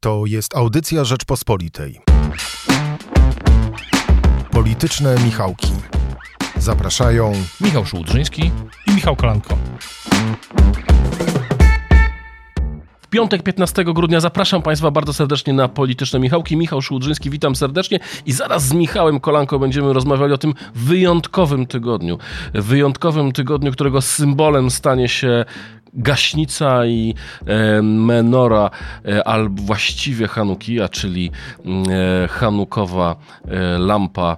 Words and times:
To 0.00 0.26
jest 0.26 0.56
audycja 0.56 1.04
Rzeczpospolitej. 1.04 2.00
Polityczne 4.50 5.16
Michałki. 5.24 5.72
Zapraszają 6.56 7.32
Michał 7.60 7.86
Szułdrzyński 7.86 8.50
i 8.86 8.94
Michał 8.94 9.16
Kolanko. 9.16 9.58
W 13.08 13.10
piątek 13.10 13.42
15 13.42 13.84
grudnia 13.84 14.20
zapraszam 14.20 14.62
Państwa 14.62 14.90
bardzo 14.90 15.12
serdecznie 15.12 15.52
na 15.52 15.68
Polityczne 15.68 16.18
Michałki. 16.18 16.56
Michał 16.56 16.82
Szułdrzyński, 16.82 17.30
witam 17.30 17.56
serdecznie 17.56 17.98
i 18.26 18.32
zaraz 18.32 18.66
z 18.66 18.72
Michałem 18.72 19.20
Kolanko 19.20 19.58
będziemy 19.58 19.92
rozmawiali 19.92 20.32
o 20.32 20.38
tym 20.38 20.54
wyjątkowym 20.74 21.66
tygodniu. 21.66 22.18
Wyjątkowym 22.54 23.32
tygodniu, 23.32 23.72
którego 23.72 24.02
symbolem 24.02 24.70
stanie 24.70 25.08
się 25.08 25.44
gaśnica 25.98 26.86
i 26.86 27.14
menora, 27.82 28.70
e, 29.04 29.28
albo 29.28 29.62
właściwie 29.62 30.28
Hanukija, 30.28 30.88
czyli 30.88 31.30
e, 31.90 32.28
hanukowa 32.28 33.16
e, 33.48 33.78
lampa, 33.78 34.36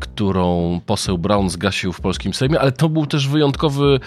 którą 0.00 0.80
poseł 0.86 1.18
Brown 1.18 1.50
zgasił 1.50 1.92
w 1.92 2.00
polskim 2.00 2.34
Sejmie, 2.34 2.60
ale 2.60 2.72
to 2.72 2.88
był 2.88 3.06
też 3.06 3.28
wyjątkowy 3.28 4.00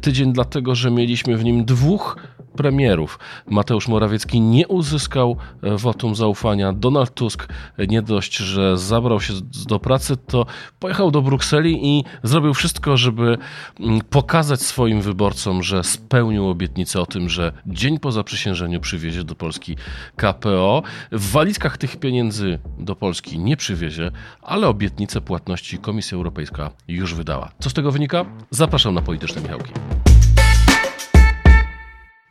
tydzień, 0.00 0.32
dlatego 0.32 0.74
że 0.74 0.90
mieliśmy 0.90 1.36
w 1.36 1.44
nim 1.44 1.64
dwóch 1.64 2.16
premierów. 2.58 3.18
Mateusz 3.46 3.88
Morawiecki 3.88 4.40
nie 4.40 4.68
uzyskał 4.68 5.36
e, 5.62 5.76
wotum 5.76 6.14
zaufania. 6.14 6.72
Donald 6.72 7.14
Tusk 7.14 7.48
e, 7.76 7.86
nie 7.86 8.02
dość, 8.02 8.36
że 8.36 8.78
zabrał 8.78 9.20
się 9.20 9.32
do 9.68 9.78
pracy, 9.78 10.16
to 10.16 10.46
pojechał 10.78 11.10
do 11.10 11.22
Brukseli 11.22 11.86
i 11.88 12.04
zrobił 12.22 12.54
wszystko, 12.54 12.96
żeby 12.96 13.38
mm, 13.80 14.00
pokazać 14.00 14.62
swoim 14.62 15.00
wyborcom, 15.00 15.62
że 15.62 15.84
spełnił 15.84 16.48
obietnicę 16.48 17.00
o 17.00 17.06
tym, 17.06 17.28
że 17.28 17.52
dzień 17.66 17.98
po 17.98 18.12
zaprzysiężeniu 18.12 18.80
przywiezie 18.80 19.24
do 19.24 19.34
Polski 19.34 19.76
KPO. 20.16 20.82
W 21.12 21.30
walizkach 21.30 21.78
tych 21.78 21.96
pieniędzy 21.96 22.58
do 22.78 22.96
Polski 22.96 23.38
nie 23.38 23.56
przywiezie, 23.56 24.10
ale 24.42 24.68
obietnicę 24.68 25.20
płatności 25.20 25.78
Komisja 25.78 26.16
Europejska 26.16 26.70
już 26.88 27.14
wydała. 27.14 27.50
Co 27.60 27.70
z 27.70 27.74
tego 27.74 27.92
wynika? 27.92 28.24
Zapraszam 28.50 28.94
na 28.94 29.02
polityczne 29.02 29.42
Michałki. 29.42 29.72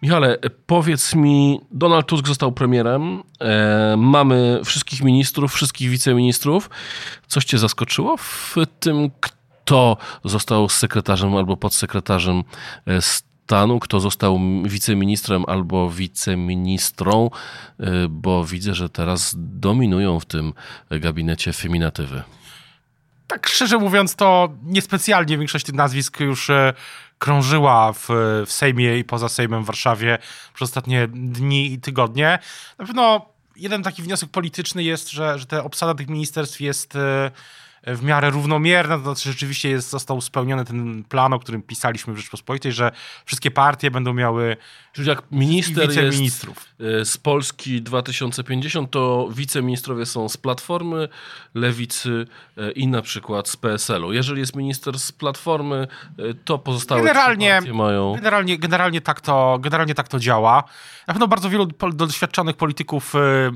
Michale, 0.02 0.38
powiedz 0.66 1.16
mi, 1.16 1.60
Donald 1.72 2.08
Tusk 2.08 2.28
został 2.28 2.52
premierem, 2.52 3.24
e, 3.42 3.96
mamy 3.98 4.62
wszystkich 4.66 5.04
ministrów, 5.04 5.54
wszystkich 5.54 5.90
wiceministrów. 5.90 6.70
Coś 7.28 7.46
cię 7.46 7.58
zaskoczyło 7.58 8.18
w 8.18 8.56
tym, 8.80 9.12
kto 9.20 9.98
został 10.24 10.70
sekretarzem 10.70 11.36
albo 11.36 11.58
podsekretarzem 11.58 12.44
e, 12.88 13.02
stanu, 13.02 13.80
kto 13.80 14.00
został 14.00 14.40
wiceministrem 14.64 15.44
albo 15.48 15.90
wiceministrą, 15.90 17.30
e, 17.80 18.08
bo 18.10 18.46
widzę, 18.46 18.74
że 18.74 18.90
teraz 18.90 19.36
dominują 19.38 20.20
w 20.20 20.26
tym 20.26 20.54
gabinecie 20.90 21.54
feminatywy. 21.54 22.24
Tak 23.28 23.48
szczerze 23.48 23.78
mówiąc, 23.78 24.16
to 24.16 24.50
niespecjalnie 24.64 25.38
większość 25.38 25.66
tych 25.66 25.76
nazwisk 25.76 26.20
już 26.20 26.50
e, 26.50 26.74
krążyła 27.20 27.94
w, 27.94 28.08
w 28.46 28.52
Sejmie 28.52 28.98
i 28.98 29.04
poza 29.04 29.30
Sejmem 29.30 29.64
w 29.64 29.66
Warszawie 29.66 30.18
przez 30.54 30.70
ostatnie 30.70 31.08
dni 31.08 31.74
i 31.74 31.80
tygodnie. 31.80 32.40
Na 32.80 32.86
pewno 32.86 33.26
jeden 33.56 33.84
taki 33.84 34.02
wniosek 34.02 34.30
polityczny 34.30 34.84
jest, 34.84 35.12
że, 35.12 35.40
że 35.40 35.46
ta 35.46 35.64
obsada 35.64 35.94
tych 35.94 36.08
ministerstw 36.08 36.62
jest 36.62 36.96
e, 36.96 37.32
w 37.88 38.04
miarę 38.04 38.30
równomierna, 38.30 38.98
to 38.98 39.04
znaczy 39.04 39.32
rzeczywiście 39.32 39.70
jest, 39.70 39.90
został 39.90 40.22
spełniony 40.22 40.66
ten 40.66 41.04
plan, 41.04 41.34
o 41.34 41.40
którym 41.40 41.62
pisaliśmy 41.62 42.14
w 42.14 42.18
Rzeczpospolitej, 42.18 42.72
że 42.72 42.92
wszystkie 43.26 43.52
partie 43.52 43.92
będą 43.92 44.14
miały 44.14 44.58
Czyli 44.98 45.10
jak 45.10 45.24
minister 45.32 45.90
jest 46.04 46.48
e, 47.02 47.06
z 47.06 47.18
Polski 47.18 47.82
2050, 47.82 48.92
to 48.92 49.30
wiceministrowie 49.32 50.06
są 50.06 50.30
z 50.30 50.38
Platformy, 50.38 51.08
Lewicy 51.54 52.26
e, 52.58 52.72
i 52.72 52.88
na 52.88 53.02
przykład 53.02 53.50
z 53.50 53.58
PSL-u. 53.58 54.14
Jeżeli 54.14 54.40
jest 54.40 54.56
minister 54.56 55.00
z 55.00 55.12
Platformy, 55.12 55.88
e, 56.20 56.34
to 56.46 56.58
pozostałe 56.60 57.02
Generalnie- 57.02 57.62
mają... 57.74 58.14
Generalnie, 58.16 58.58
generalnie, 58.58 59.02
tak 59.02 59.22
to, 59.22 59.58
generalnie 59.62 59.96
tak 59.96 60.08
to 60.08 60.20
działa. 60.20 60.64
Na 61.08 61.14
pewno 61.14 61.28
bardzo 61.28 61.50
wielu 61.50 61.66
doświadczonych 61.94 62.56
polityków 62.58 63.14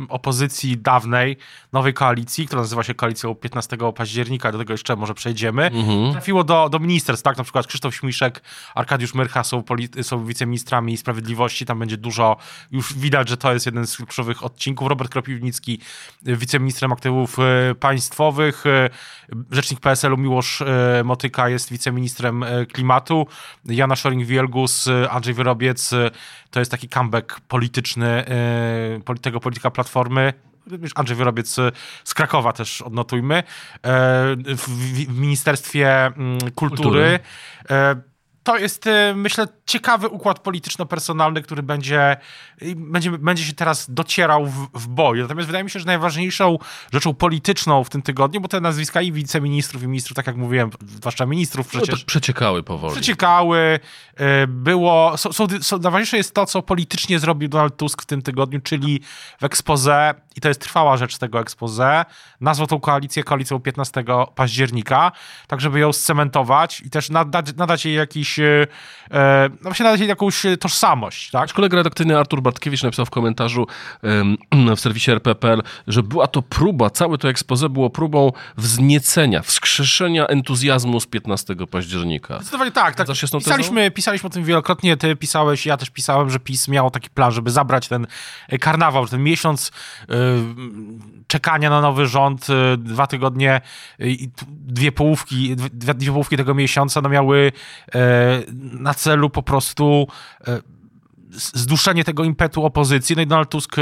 opozycji 0.09 0.77
dawnej, 0.77 1.37
nowej 1.73 1.93
koalicji, 1.93 2.47
która 2.47 2.61
nazywa 2.61 2.83
się 2.83 2.93
koalicją 2.93 3.35
15 3.35 3.77
października, 3.95 4.51
do 4.51 4.57
tego 4.57 4.73
jeszcze 4.73 4.95
może 4.95 5.13
przejdziemy, 5.13 5.65
Mhm. 5.65 6.11
trafiło 6.11 6.43
do, 6.43 6.69
do 6.69 6.79
ministerstw, 6.79 7.23
tak? 7.23 7.37
Na 7.37 7.43
przykład 7.43 7.67
Krzysztof 7.67 7.95
Śmiszek, 7.95 8.41
Arkadiusz 8.75 9.13
Myrcha 9.13 9.43
są, 9.43 9.63
są 10.01 10.25
wiceministrami 10.25 10.97
sprawiedliwości, 10.97 11.30
tam 11.65 11.79
będzie 11.79 11.97
dużo, 11.97 12.37
już 12.71 12.93
widać, 12.93 13.29
że 13.29 13.37
to 13.37 13.53
jest 13.53 13.65
jeden 13.65 13.87
z 13.87 13.97
kluczowych 13.97 14.43
odcinków. 14.43 14.89
Robert 14.89 15.11
Kropiwnicki, 15.11 15.79
y, 16.27 16.37
wiceministrem 16.37 16.91
aktywów 16.91 17.37
y, 17.39 17.75
państwowych, 17.75 18.65
y, 18.65 18.89
rzecznik 19.51 19.79
PSL-u 19.79 20.17
Miłosz 20.17 20.63
Motyka 21.03 21.49
jest 21.49 21.71
wiceministrem 21.71 22.45
klimatu, 22.73 23.27
Jana 23.65 23.95
Szoring-Wielgus, 23.95 24.89
Andrzej 25.09 25.33
Wyrobiec, 25.33 25.89
to 26.51 26.59
jest 26.59 26.71
taki 26.71 26.89
comeback 26.89 27.39
polityczny 27.39 28.25
poli- 29.05 29.19
tego 29.19 29.39
polityka 29.39 29.71
Platformy. 29.71 30.33
Andrzej 30.95 31.17
Wyrobiec 31.17 31.55
z 32.03 32.13
Krakowa 32.13 32.53
też 32.53 32.81
odnotujmy. 32.81 33.35
E, 33.35 33.43
W, 34.55 35.19
Ministerstwie 35.19 36.05
mm, 36.05 36.39
Kultury. 36.39 36.75
Kultury. 36.75 37.19
E, 38.41 38.43
To 38.43 38.57
jest, 38.57 38.87
y, 38.87 38.91
myślę, 39.15 39.47
ciekawy 39.65 40.07
układ 40.07 40.39
polityczno-personalny, 40.39 41.41
który 41.41 41.63
będzie, 41.63 42.17
będzie, 42.75 43.11
będzie 43.11 43.43
się 43.43 43.53
teraz 43.53 43.93
docierał 43.93 44.45
w, 44.45 44.67
w 44.73 44.87
boju. 44.87 45.21
Natomiast 45.21 45.47
wydaje 45.47 45.63
mi 45.63 45.69
się, 45.69 45.79
że 45.79 45.85
najważniejszą 45.85 46.57
rzeczą 46.93 47.13
polityczną 47.13 47.83
w 47.83 47.89
tym 47.89 48.01
tygodniu, 48.01 48.41
bo 48.41 48.47
te 48.47 48.61
nazwiska 48.61 49.01
i 49.01 49.11
wiceministrów, 49.11 49.83
i 49.83 49.87
ministrów, 49.87 50.15
tak 50.15 50.27
jak 50.27 50.35
mówiłem, 50.35 50.69
zwłaszcza 50.87 51.25
ministrów 51.25 51.73
No, 51.73 51.79
przecież, 51.81 51.99
tak 51.99 52.05
przeciekały 52.07 52.63
powoli. 52.63 52.93
przeciekały. 52.93 53.79
y, 54.21 54.47
Było. 54.47 55.15
Najważniejsze 55.81 56.17
jest 56.17 56.33
to, 56.35 56.45
co 56.45 56.61
politycznie 56.61 57.19
zrobił 57.19 57.49
Donald 57.49 57.77
Tusk 57.77 58.01
w 58.01 58.05
tym 58.05 58.21
tygodniu, 58.21 58.61
czyli 58.61 59.01
w 59.41 59.43
expose, 59.43 60.13
i 60.35 60.41
to 60.41 60.47
jest 60.47 60.61
trwała 60.61 60.97
rzecz 60.97 61.17
tego 61.17 61.39
expose, 61.39 62.05
nazwał 62.41 62.67
tą 62.67 62.79
koalicję 62.79 63.23
koalicją 63.23 63.59
15 63.59 64.03
października, 64.35 65.11
tak 65.47 65.61
żeby 65.61 65.79
ją 65.79 65.93
scementować 65.93 66.81
i 66.81 66.89
też 66.89 67.09
nadać, 67.09 67.55
nadać 67.55 67.85
jej 67.85 67.95
jakiś. 67.95 68.30
Y, 68.39 68.67
e, 69.11 69.49
No 69.49 69.57
właśnie 69.63 69.85
jej 69.85 70.07
jakąś 70.07 70.43
tożsamość, 70.59 71.31
tak? 71.31 71.53
Kolega 71.53 71.77
redakcyjny 71.77 72.17
Artur 72.17 72.41
Bartkiewicz 72.41 72.83
napisał 72.83 73.05
w 73.05 73.09
komentarzu 73.09 73.67
w 74.75 74.79
serwisie 74.79 75.11
RPPL, 75.11 75.61
że 75.87 76.03
była 76.03 76.27
to 76.27 76.41
próba, 76.41 76.89
całe 76.89 77.17
to 77.17 77.29
expose 77.29 77.69
było 77.69 77.89
próbą 77.89 78.31
wzniecenia, 78.57 79.41
wskrzeszenia 79.41 80.27
entuzjazmu 80.27 80.99
z 80.99 81.07
15 81.07 81.55
października. 81.71 82.35
Zdecydowanie 82.35 82.71
tak, 82.71 82.95
tak. 82.95 83.07
Pisaliśmy, 83.39 83.91
pisaliśmy 83.91 84.27
o 84.27 84.29
tym 84.29 84.43
wielokrotnie, 84.43 84.97
ty 84.97 85.15
pisałeś, 85.15 85.65
ja 85.65 85.77
też 85.77 85.89
pisałem, 85.89 86.29
że 86.29 86.39
PiS 86.39 86.67
miał 86.67 86.91
taki 86.91 87.09
plan, 87.09 87.31
żeby 87.31 87.51
zabrać 87.51 87.87
ten 87.87 88.07
e, 88.49 88.57
karnawał, 88.57 89.07
ten 89.07 89.23
miesiąc 89.23 89.71
czekania 91.27 91.69
na 91.69 91.81
nowy 91.81 92.07
rząd, 92.07 92.47
dwa 92.77 93.07
tygodnie 93.07 93.61
i 93.99 94.29
dwie 94.49 94.91
połówki, 94.91 95.55
dwie, 95.55 95.93
dwie 95.93 96.11
połówki 96.11 96.37
tego 96.37 96.53
miesiąca 96.53 97.01
no 97.01 97.09
miały 97.09 97.51
e, 97.95 97.99
na 98.55 98.93
celu 98.93 99.29
po 99.29 99.43
prostu 99.43 100.07
e, 100.47 100.61
zduszenie 101.31 102.03
tego 102.03 102.23
impetu 102.23 102.65
opozycji. 102.65 103.15
No 103.15 103.21
i 103.21 103.27
Donald 103.27 103.49
Tusk 103.49 103.75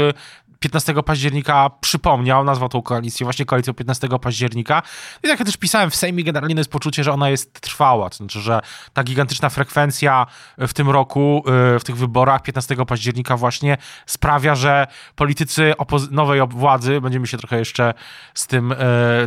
15 0.60 0.94
października 1.02 1.70
przypomniał, 1.80 2.44
nazwał 2.44 2.68
tą 2.68 2.82
koalicję 2.82 3.24
właśnie 3.24 3.44
koalicją 3.44 3.74
15 3.74 4.08
października. 4.20 4.82
I 5.18 5.28
tak 5.28 5.38
jak 5.38 5.44
też 5.46 5.56
pisałem 5.56 5.90
w 5.90 5.96
Sejmie, 5.96 6.24
generalnie 6.24 6.54
jest 6.54 6.70
poczucie, 6.70 7.04
że 7.04 7.12
ona 7.12 7.30
jest 7.30 7.60
trwała. 7.60 8.10
To 8.10 8.16
znaczy, 8.16 8.40
że 8.40 8.60
ta 8.92 9.04
gigantyczna 9.04 9.48
frekwencja 9.48 10.26
w 10.58 10.72
tym 10.72 10.90
roku, 10.90 11.44
e, 11.46 11.78
w 11.78 11.84
tych 11.84 11.96
wyborach 11.96 12.42
15 12.42 12.86
października 12.86 13.36
właśnie 13.36 13.76
sprawia, 14.06 14.54
że 14.54 14.86
politycy 15.16 15.74
nowej 16.10 16.40
władzy, 16.48 17.00
będziemy 17.00 17.26
się 17.26 17.38
trochę 17.38 17.58
jeszcze 17.58 17.94
z 18.34 18.46
tym, 18.46 18.72
e, 18.72 18.76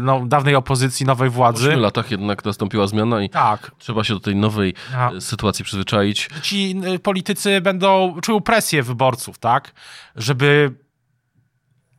no, 0.01 0.25
dawnej 0.25 0.56
opozycji, 0.56 1.06
nowej 1.06 1.29
W 1.29 1.33
władzy. 1.33 1.68
8 1.69 1.79
latach 1.79 2.12
jednak 2.12 2.45
nastąpiła 2.45 2.88
zmiana 2.88 3.24
i 3.24 3.29
Tak, 3.29 3.71
trzeba 3.77 4.03
się 4.03 4.13
do 4.13 4.19
tej 4.19 4.36
nowej 4.36 4.74
e, 5.15 5.21
sytuacji 5.21 5.65
przyzwyczaić. 5.65 6.29
ci 6.41 6.75
y, 6.95 7.00
politycy 7.00 7.62
będą, 7.62 8.15
czują 8.21 8.41
presję 8.41 8.83
wyborców, 8.83 9.39
tak? 9.39 9.74
Żeby 10.15 10.82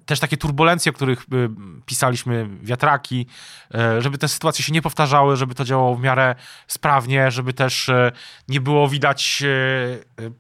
też 0.07 0.21
takie 0.21 0.37
turbulencje, 0.37 0.91
o 0.91 0.93
których 0.93 1.21
y, 1.23 1.49
pisaliśmy, 1.87 2.49
wiatraki, 2.63 3.27
y, 3.75 4.03
żeby 4.03 4.19
te 4.19 4.29
sytuacje 4.29 4.65
się 4.65 4.73
nie 4.73 4.83
powtarzały, 4.83 5.37
żeby 5.37 5.55
to 5.55 5.65
działało 5.65 5.95
w 5.97 6.01
miarę 6.01 6.35
sprawnie, 6.67 7.31
żeby 7.31 7.53
też 7.53 7.89
y, 7.89 8.13
nie 8.49 8.61
było 8.61 8.89
widać 8.89 9.43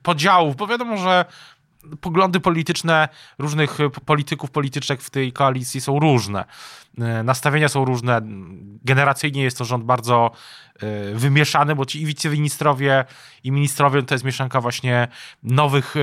podziałów, 0.02 0.56
bo 0.56 0.66
wiadomo, 0.66 0.96
że 0.96 1.24
poglądy 2.00 2.40
polityczne 2.40 3.08
różnych 3.38 3.78
polityków, 4.06 4.50
polityczek 4.50 5.02
w 5.02 5.10
tej 5.10 5.32
koalicji 5.32 5.80
są 5.80 5.98
różne. 5.98 6.44
Nastawienia 7.24 7.68
są 7.68 7.84
różne. 7.84 8.20
Generacyjnie 8.84 9.42
jest 9.42 9.58
to 9.58 9.64
rząd 9.64 9.84
bardzo 9.84 10.30
wymieszany, 11.14 11.74
bo 11.74 11.84
ci 11.84 12.02
i 12.02 12.06
wiceministrowie, 12.06 13.04
i 13.44 13.52
ministrowie 13.52 14.02
to 14.02 14.14
jest 14.14 14.24
mieszanka 14.24 14.60
właśnie 14.60 15.08
nowych, 15.42 15.94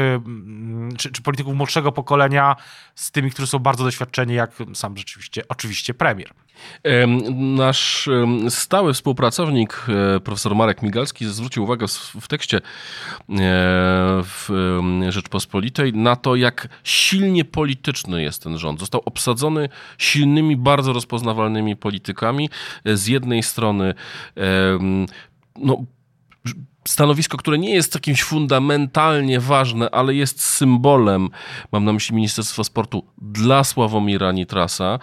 czy, 0.97 1.11
czy 1.11 1.21
polityków 1.21 1.55
młodszego 1.55 1.91
pokolenia 1.91 2.55
z 2.95 3.11
tymi, 3.11 3.31
którzy 3.31 3.47
są 3.47 3.59
bardzo 3.59 3.83
doświadczeni, 3.83 4.33
jak 4.33 4.51
sam 4.73 4.97
rzeczywiście, 4.97 5.41
oczywiście 5.47 5.93
premier. 5.93 6.33
Nasz 7.31 8.09
stały 8.49 8.93
współpracownik, 8.93 9.85
e, 10.15 10.19
profesor 10.19 10.55
Marek 10.55 10.81
Migalski, 10.81 11.25
zwrócił 11.25 11.63
uwagę 11.63 11.85
w 12.21 12.27
tekście 12.27 12.57
e, 12.57 12.61
w 14.23 14.49
Rzeczpospolitej 15.09 15.93
na 15.93 16.15
to, 16.15 16.35
jak 16.35 16.67
silnie 16.83 17.45
polityczny 17.45 18.21
jest 18.21 18.43
ten 18.43 18.57
rząd. 18.57 18.79
Został 18.79 19.01
obsadzony 19.05 19.69
silnymi, 19.97 20.57
bardzo 20.57 20.93
rozpoznawalnymi 20.93 21.75
politykami. 21.75 22.49
Z 22.85 23.07
jednej 23.07 23.43
strony 23.43 23.93
no, 25.55 25.85
stanowisko, 26.87 27.37
które 27.37 27.57
nie 27.57 27.73
jest 27.73 27.95
jakimś 27.95 28.23
fundamentalnie 28.23 29.39
ważne, 29.39 29.89
ale 29.89 30.15
jest 30.15 30.43
symbolem, 30.43 31.29
mam 31.71 31.85
na 31.85 31.93
myśli 31.93 32.15
Ministerstwo 32.15 32.63
Sportu, 32.63 33.03
dla 33.21 33.63
Sławomira 33.63 34.31
Nitrasa. 34.31 34.99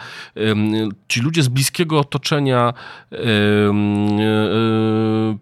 Ci 1.09 1.21
ludzie 1.21 1.43
z 1.43 1.49
bliskiego 1.49 1.99
otoczenia 1.99 2.75
e, 3.13 3.17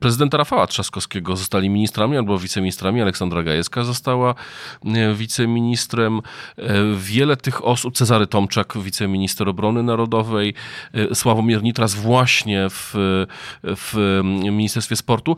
prezydenta 0.01 0.39
Rafała 0.39 0.67
Trzaskowskiego 0.67 1.37
zostali 1.37 1.71
ministrami 1.71 2.17
albo 2.17 2.39
wiceministrami. 2.39 3.03
Aleksandra 3.03 3.43
Gajewska 3.43 3.85
została 3.85 4.35
e, 4.85 5.15
wiceministrem. 5.15 6.21
E, 6.59 6.63
wiele 6.97 7.37
tych 7.37 7.65
osób, 7.65 7.97
Cezary 7.97 8.27
Tomczak, 8.27 8.79
wiceminister 8.79 9.49
obrony 9.49 9.83
narodowej, 9.83 10.55
Sławomir 11.15 11.63
Nitras 11.63 11.95
właśnie 11.95 12.67
w, 12.71 12.95
w 13.63 14.21
Ministerstwie 14.51 14.97
Sportu. 14.97 15.37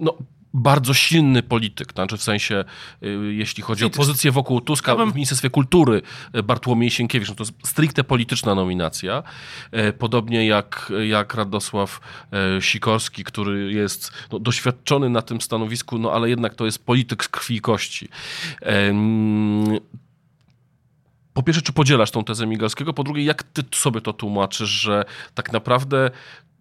No, 0.00 0.17
bardzo 0.54 0.94
silny 0.94 1.42
polityk, 1.42 1.92
znaczy 1.92 2.16
w 2.16 2.22
sensie, 2.22 2.64
y, 3.02 3.34
jeśli 3.34 3.62
chodzi 3.62 3.84
o 3.84 3.90
pozycję 3.90 4.32
wokół 4.32 4.60
Tuska 4.60 4.96
w 4.96 5.14
Ministerstwie 5.14 5.50
Kultury, 5.50 6.02
y, 6.36 6.42
Bartłomiej 6.42 6.90
Sienkiewicz, 6.90 7.28
no 7.28 7.34
to 7.34 7.42
jest 7.42 7.54
stricte 7.66 8.04
polityczna 8.04 8.54
nominacja, 8.54 9.22
y, 9.88 9.92
podobnie 9.92 10.46
jak, 10.46 10.92
jak 11.08 11.34
Radosław 11.34 12.00
Sikorski, 12.60 13.24
który 13.24 13.72
jest 13.72 14.12
no, 14.32 14.38
doświadczony 14.38 15.10
na 15.10 15.22
tym 15.22 15.40
stanowisku, 15.40 15.98
no 15.98 16.12
ale 16.12 16.30
jednak 16.30 16.54
to 16.54 16.64
jest 16.64 16.86
polityk 16.86 17.24
z 17.24 17.28
krwi 17.28 17.56
i 17.56 17.60
kości. 17.60 18.08
Po 21.32 21.42
pierwsze, 21.42 21.62
czy 21.62 21.72
podzielasz 21.72 22.10
tą 22.10 22.24
tezę 22.24 22.46
Migalskiego? 22.46 22.94
Po 22.94 23.04
drugie, 23.04 23.24
jak 23.24 23.42
ty 23.42 23.62
sobie 23.74 24.00
to 24.00 24.12
tłumaczysz, 24.12 24.68
że 24.68 25.04
tak 25.34 25.52
naprawdę 25.52 26.10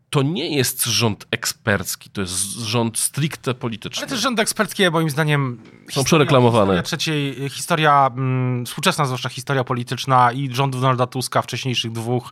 to 0.09 0.21
nie 0.21 0.55
jest 0.55 0.85
rząd 0.85 1.25
ekspercki, 1.31 2.09
to 2.09 2.21
jest 2.21 2.51
rząd 2.51 2.97
stricte 2.97 3.53
polityczny. 3.53 4.01
Ale 4.01 4.09
też 4.09 4.19
rząd 4.19 4.39
ekspercki, 4.39 4.91
moim 4.91 5.09
zdaniem... 5.09 5.61
Są 5.91 6.03
przereklamowane. 6.03 6.65
Historia 6.65 6.83
trzeciej, 6.83 7.49
historia, 7.49 8.11
mm, 8.13 8.65
współczesna 8.65 9.05
zwłaszcza 9.05 9.29
historia 9.29 9.63
polityczna 9.63 10.31
i 10.31 10.55
rządów 10.55 10.81
Donalda 10.81 11.07
Tuska, 11.07 11.41
wcześniejszych 11.41 11.91
dwóch, 11.91 12.31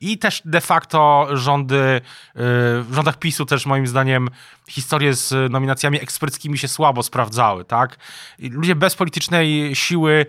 i 0.00 0.18
też 0.18 0.42
de 0.44 0.60
facto 0.60 1.28
rządy, 1.32 1.76
yy, 1.76 2.42
w 2.82 2.88
rządach 2.90 3.18
PiSu 3.18 3.46
też 3.46 3.66
moim 3.66 3.86
zdaniem 3.86 4.28
historie 4.68 5.14
z 5.14 5.52
nominacjami 5.52 6.02
eksperckimi 6.02 6.58
się 6.58 6.68
słabo 6.68 7.02
sprawdzały, 7.02 7.64
tak? 7.64 7.98
Ludzie 8.38 8.74
bez 8.74 8.94
politycznej 8.94 9.76
siły 9.76 10.26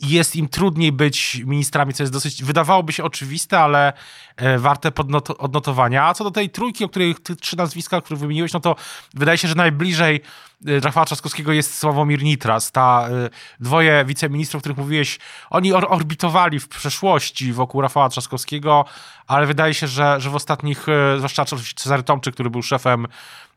jest 0.00 0.36
im 0.36 0.48
trudniej 0.48 0.92
być 0.92 1.42
ministrami, 1.44 1.94
co 1.94 2.02
jest 2.02 2.12
dosyć, 2.12 2.44
wydawałoby 2.44 2.92
się 2.92 3.04
oczywiste, 3.04 3.60
ale 3.60 3.92
e, 4.36 4.58
warte 4.58 4.92
odnotowania. 5.38 6.06
A 6.06 6.14
co 6.14 6.24
do 6.24 6.30
tej 6.30 6.50
trójki, 6.50 6.84
o 6.84 6.88
której 6.88 7.14
tych 7.14 7.36
trzy 7.36 7.56
nazwiska, 7.56 8.00
które 8.00 8.16
wymieniłeś, 8.16 8.52
no 8.52 8.60
to 8.60 8.76
wydaje 9.14 9.38
się, 9.38 9.48
że 9.48 9.54
najbliżej 9.54 10.20
Rafała 10.64 11.06
Trzaskowskiego 11.06 11.52
jest 11.52 11.78
Sławomir 11.78 12.22
Nitras. 12.22 12.72
Ta 12.72 13.08
e, 13.08 13.30
dwoje 13.60 14.04
wiceministrów, 14.04 14.60
o 14.60 14.62
których 14.62 14.78
mówiłeś, 14.78 15.18
oni 15.50 15.72
or 15.72 15.86
orbitowali 15.88 16.60
w 16.60 16.68
przeszłości 16.68 17.52
wokół 17.52 17.80
Rafała 17.80 18.08
Trzaskowskiego, 18.08 18.84
ale 19.26 19.46
wydaje 19.46 19.74
się, 19.74 19.86
że, 19.86 20.20
że 20.20 20.30
w 20.30 20.34
ostatnich, 20.34 20.86
zwłaszcza 21.16 21.44
Cezary 21.76 22.02
Tomczyk, 22.02 22.34
który 22.34 22.50
był 22.50 22.62
szefem 22.62 23.06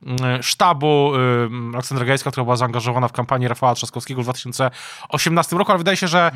Mm, 0.06 0.44
sztabu 0.44 1.12
y, 1.16 1.74
Aleksandra 1.74 2.06
Gajska, 2.06 2.32
która 2.32 2.44
była 2.44 2.56
zaangażowana 2.56 3.08
w 3.08 3.12
kampanię 3.12 3.48
Rafała 3.48 3.76
Trzaskowskiego 3.76 4.22
w 4.22 4.24
2018 4.24 5.58
roku, 5.58 5.72
ale 5.72 5.78
wydaje 5.78 5.98
się, 5.98 6.08
że 6.08 6.32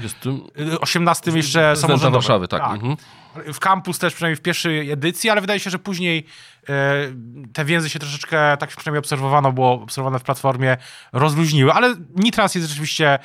w 0.56 0.77
18 0.81 1.31
jeszcze 1.31 1.75
samorządowe. 1.75 2.12
Warszawy, 2.12 2.48
tak. 2.48 2.62
tak. 2.62 2.74
Mhm. 2.74 2.98
W 3.54 3.60
kampus 3.60 4.00
też 4.00 4.13
przynajmniej 4.13 4.36
w 4.36 4.42
pierwszej 4.42 4.92
edycji, 4.92 5.30
ale 5.30 5.42
wydaje 5.42 5.60
się, 5.60 5.69
że 5.69 5.80
później 5.80 6.25
te 7.54 7.65
więzy 7.65 7.89
się 7.89 8.00
troszeczkę, 8.00 8.57
tak 8.57 8.69
przynajmniej 8.69 9.00
obserwowano, 9.00 9.51
było 9.51 9.74
obserwowane 9.74 10.19
w 10.19 10.24
Platformie, 10.24 10.77
rozluźniły, 11.13 11.74
ale 11.74 11.95
Nitras 12.15 12.56
jest 12.56 12.68
rzeczywiście 12.68 13.07
e, 13.10 13.19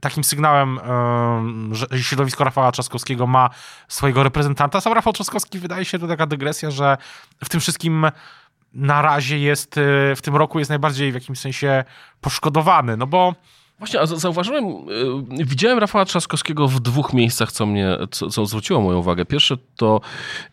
takim 0.00 0.24
sygnałem, 0.24 0.78
e, 0.78 1.74
że 1.74 1.86
środowisko 2.02 2.44
Rafała 2.44 2.72
Trzaskowskiego 2.72 3.26
ma 3.26 3.50
swojego 3.88 4.22
reprezentanta. 4.22 4.80
Sam 4.80 4.92
Rafał 4.92 5.12
Trzaskowski 5.12 5.58
wydaje 5.58 5.84
się 5.84 5.98
to 5.98 6.08
taka 6.08 6.26
dygresja, 6.26 6.70
że 6.70 6.96
w 7.44 7.48
tym 7.48 7.60
wszystkim 7.60 8.06
na 8.72 9.02
razie 9.02 9.38
jest, 9.38 9.74
w 10.16 10.18
tym 10.22 10.36
roku 10.36 10.58
jest 10.58 10.68
najbardziej 10.68 11.12
w 11.12 11.14
jakimś 11.14 11.38
sensie 11.38 11.84
poszkodowany, 12.20 12.96
no 12.96 13.06
bo 13.06 13.34
Właśnie, 13.78 14.00
a 14.00 14.06
zauważyłem, 14.06 14.64
y, 15.40 15.44
widziałem 15.44 15.78
Rafała 15.78 16.04
Trzaskowskiego 16.04 16.68
w 16.68 16.80
dwóch 16.80 17.12
miejscach, 17.12 17.52
co 17.52 17.66
mnie, 17.66 17.98
co, 18.10 18.30
co 18.30 18.46
zwróciło 18.46 18.80
moją 18.80 18.98
uwagę. 18.98 19.24
Pierwsze 19.24 19.56
to 19.76 20.00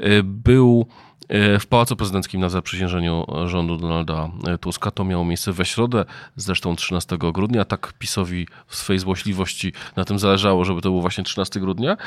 y, 0.01 0.21
był 0.23 0.87
E, 1.14 1.14
w 1.59 1.65
Pałacu 1.69 1.95
Prezydenckim 1.95 2.41
na 2.41 2.49
zaprzysiężeniu 2.49 3.25
rządu 3.45 3.77
Donalda 3.77 4.29
Tuska. 4.61 4.91
To 4.91 5.03
miało 5.03 5.25
miejsce 5.25 5.51
we 5.51 5.65
środę, 5.65 6.05
zresztą 6.35 6.75
13 6.75 7.17
grudnia. 7.17 7.65
Tak 7.65 7.93
PiSowi 7.99 8.47
w 8.67 8.75
swojej 8.75 8.99
złośliwości 8.99 9.73
na 9.95 10.05
tym 10.05 10.19
zależało, 10.19 10.65
żeby 10.65 10.81
to 10.81 10.89
było 10.89 11.01
właśnie 11.01 11.23
13 11.23 11.59
grudnia. 11.59 11.97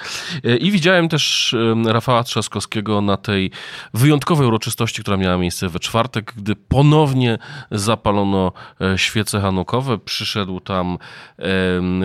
E, 0.44 0.56
I 0.56 0.70
widziałem 0.70 1.08
też 1.08 1.54
Rafała 1.84 2.24
Trzaskowskiego 2.24 3.00
na 3.00 3.16
tej 3.16 3.50
wyjątkowej 3.94 4.46
uroczystości, 4.46 5.02
która 5.02 5.16
miała 5.16 5.38
miejsce 5.38 5.68
we 5.68 5.78
czwartek, 5.80 6.32
gdy 6.36 6.56
ponownie 6.56 7.38
zapalono 7.70 8.52
e, 8.80 8.98
świece 8.98 9.40
hanukowe. 9.40 9.98
Przyszedł 9.98 10.60
tam 10.60 10.98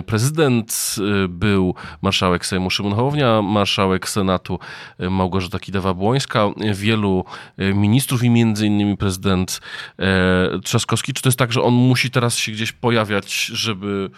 prezydent, 0.06 0.96
był 1.30 1.76
marszałek 2.02 2.46
Sejmu 2.46 2.70
Szymon 2.70 2.94
Hołownia, 2.94 3.42
marszałek 3.42 4.10
Senatu 4.10 4.60
Małgorzata 5.00 5.58
Kidawa-Błońska, 5.58 6.54
wielu 6.74 7.03
wielu 7.04 7.26
e, 7.58 7.74
ministrów 7.74 8.24
i 8.24 8.30
między 8.30 8.68
innymi 8.68 8.98
prezydent 8.98 9.62
e, 10.00 10.60
Trzaskowski. 10.64 11.14
Czy 11.14 11.22
to 11.22 11.30
jest 11.30 11.40
tak, 11.40 11.54
że 11.54 11.62
on 11.62 11.74
musi 11.74 12.12
teraz 12.12 12.36
się 12.36 12.52
gdzieś 12.52 12.72
pojawiać, 12.72 13.46
żeby, 13.46 14.10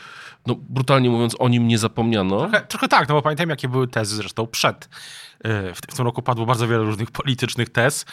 no 0.47 0.55
brutalnie 0.69 1.09
mówiąc, 1.09 1.35
o 1.39 1.49
nim 1.49 1.67
nie 1.67 1.77
zapomniano? 1.77 2.39
Trochę, 2.39 2.61
trochę 2.61 2.87
tak, 2.87 3.09
no 3.09 3.15
bo 3.15 3.21
pamiętajmy, 3.21 3.53
jakie 3.53 3.69
były 3.69 3.87
tezy 3.87 4.15
zresztą 4.15 4.47
przed 4.47 4.89
e, 5.45 5.73
w, 5.73 5.81
tym 5.81 6.05
roku 6.05 6.21
padło 6.21 6.45
bardzo 6.45 6.67
wiele 6.67 6.83
różnych 6.83 7.11
politycznych 7.11 7.69
tez. 7.69 8.05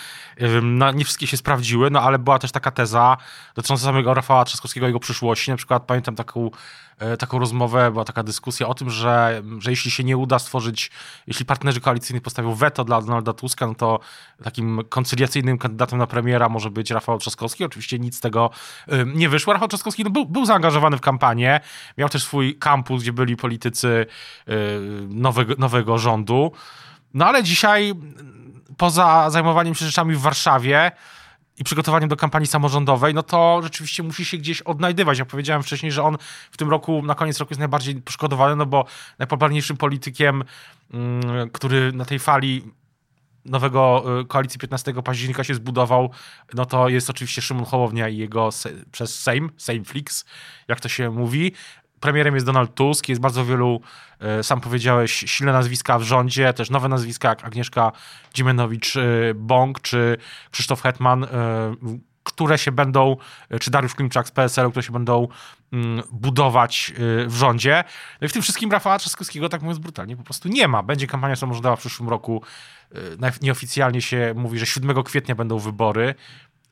No, 0.63 0.93
nie 0.93 1.05
wszystkie 1.05 1.27
się 1.27 1.37
sprawdziły, 1.37 1.91
no 1.91 2.01
ale 2.01 2.19
była 2.19 2.39
też 2.39 2.53
taka 2.53 2.71
teza 2.71 3.17
dotycząca 3.55 3.85
samego 3.85 4.15
Rafała 4.15 4.45
Trzaskowskiego 4.45 4.87
i 4.87 4.89
jego 4.89 5.01
przyszłości. 5.01 5.51
Na 5.51 5.57
przykład 5.57 5.83
pamiętam 5.83 6.17
taką 6.17 6.51
E, 7.03 7.17
taką 7.17 7.39
rozmowę, 7.39 7.91
była 7.91 8.05
taka 8.05 8.23
dyskusja 8.23 8.69
o 8.69 8.75
tym, 8.75 8.91
że, 8.91 9.43
że 9.59 9.71
jeśli 9.71 9.91
się 9.91 10.05
nie 10.05 10.17
uda 10.17 10.39
stworzyć, 10.39 10.91
jeśli 11.27 11.47
partnerzy 11.47 11.81
koalicyjni 11.81 12.21
postawią 12.21 12.55
weto 12.55 12.85
dla 12.85 13.01
Donalda 13.01 13.33
Tuska, 13.33 13.67
no 13.67 13.75
to 13.75 14.01
takim 14.45 14.81
koncyliacyjnym 14.89 15.59
kandydatem 15.59 15.99
na 15.99 16.07
premiera 16.07 16.49
może 16.49 16.71
być 16.71 16.91
Rafał 16.91 17.19
Trzaskowski. 17.19 17.65
Oczywiście 17.65 17.99
nic 17.99 18.17
z 18.17 18.21
tego 18.21 18.51
e, 18.89 19.05
nie 19.05 19.29
wyszło. 19.29 19.53
Rafał 19.53 19.69
Trzaskowski 19.69 20.05
no, 20.05 20.11
był, 20.11 20.27
był 20.27 20.47
zaangażowany 20.47 20.97
w 20.97 21.01
kampanię, 21.01 21.61
miał 21.99 22.09
też 22.09 22.23
swój 22.23 22.59
kampus, 22.59 23.03
gdzie 23.03 23.13
byli 23.13 23.37
politycy 23.37 24.07
e, 24.47 24.53
nowego, 25.09 25.55
nowego 25.59 25.99
rządu. 25.99 26.53
No 27.15 27.27
ale 27.27 27.43
dzisiaj 27.43 27.95
poza 28.77 29.31
zajmowaniem 29.31 29.75
się 29.75 29.87
rzeczami 29.87 30.15
w 30.15 30.21
Warszawie, 30.21 30.93
i 31.59 31.65
przygotowaniem 31.65 32.09
do 32.09 32.17
kampanii 32.17 32.47
samorządowej, 32.47 33.15
no 33.15 33.23
to 33.23 33.61
rzeczywiście 33.63 34.03
musi 34.03 34.25
się 34.25 34.37
gdzieś 34.37 34.63
odnajdywać. 34.63 35.19
Ja 35.19 35.25
powiedziałem 35.25 35.63
wcześniej, 35.63 35.93
że 35.93 36.03
on 36.03 36.17
w 36.51 36.57
tym 36.57 36.71
roku, 36.71 37.03
na 37.03 37.15
koniec 37.15 37.39
roku 37.39 37.51
jest 37.51 37.59
najbardziej 37.59 37.95
poszkodowany, 37.95 38.57
no 38.57 38.67
bo 38.67 38.85
najpopularniejszym 39.19 39.77
politykiem, 39.77 40.45
mm, 40.93 41.51
który 41.51 41.93
na 41.93 42.05
tej 42.05 42.19
fali 42.19 42.65
nowego 43.45 44.05
y, 44.21 44.25
koalicji 44.25 44.61
15 44.61 45.03
października 45.03 45.45
się 45.45 45.55
zbudował, 45.55 46.11
no 46.55 46.67
to 46.67 46.89
jest 46.89 47.11
oczywiście 47.11 47.43
Szymon 47.43 47.65
Hołownia 47.65 48.09
i 48.09 48.17
jego 48.17 48.53
se, 48.53 48.71
przez 48.93 49.21
Sejm, 49.21 49.51
Sejmflix, 49.57 50.25
jak 50.69 50.81
to 50.81 50.89
się 50.89 51.11
mówi. 51.11 51.53
Premierem 52.03 52.35
jest 52.35 52.47
Donald 52.47 52.75
Tusk, 52.75 53.09
jest 53.09 53.21
bardzo 53.21 53.45
wielu, 53.45 53.81
e, 54.21 54.43
sam 54.43 54.61
powiedziałeś, 54.61 55.25
silne 55.27 55.53
nazwiska 55.53 55.99
w 55.99 56.03
rządzie, 56.03 56.53
też 56.53 56.71
nowe 56.71 56.89
nazwiska 56.89 57.29
jak 57.29 57.45
Agnieszka 57.45 57.93
Dziemianowicz-Bąk 58.35 59.81
czy 59.83 60.17
Krzysztof 60.51 60.83
Hetman. 60.83 61.25
E, 61.25 61.29
które 62.25 62.59
się 62.59 62.73
będą, 62.73 63.17
czy 63.61 63.71
Dariusz 63.71 63.95
Klimczak 63.95 64.29
z 64.29 64.31
PSL-u, 64.31 64.71
które 64.71 64.83
się 64.83 64.93
będą 64.93 65.29
mm, 65.73 66.03
budować 66.13 66.93
w 67.27 67.35
rządzie. 67.35 67.85
No 68.21 68.25
i 68.27 68.29
w 68.29 68.33
tym 68.33 68.43
wszystkim 68.43 68.73
Rafała 68.73 68.99
Trzaskowskiego, 68.99 69.49
tak 69.49 69.63
mówiąc 69.63 69.79
brutalnie, 69.79 70.17
po 70.17 70.23
prostu 70.23 70.49
nie 70.49 70.69
ma. 70.69 70.83
Będzie 70.83 71.07
kampania 71.07 71.37
samorządowa 71.37 71.77
w 71.77 71.81
przyszłym 71.81 72.09
roku. 72.09 72.43
Nieoficjalnie 73.43 74.03
się 74.03 74.35
mówi, 74.37 74.59
że 74.59 74.67
7 74.67 75.03
kwietnia 75.03 75.35
będą 75.35 75.59
wybory. 75.59 76.15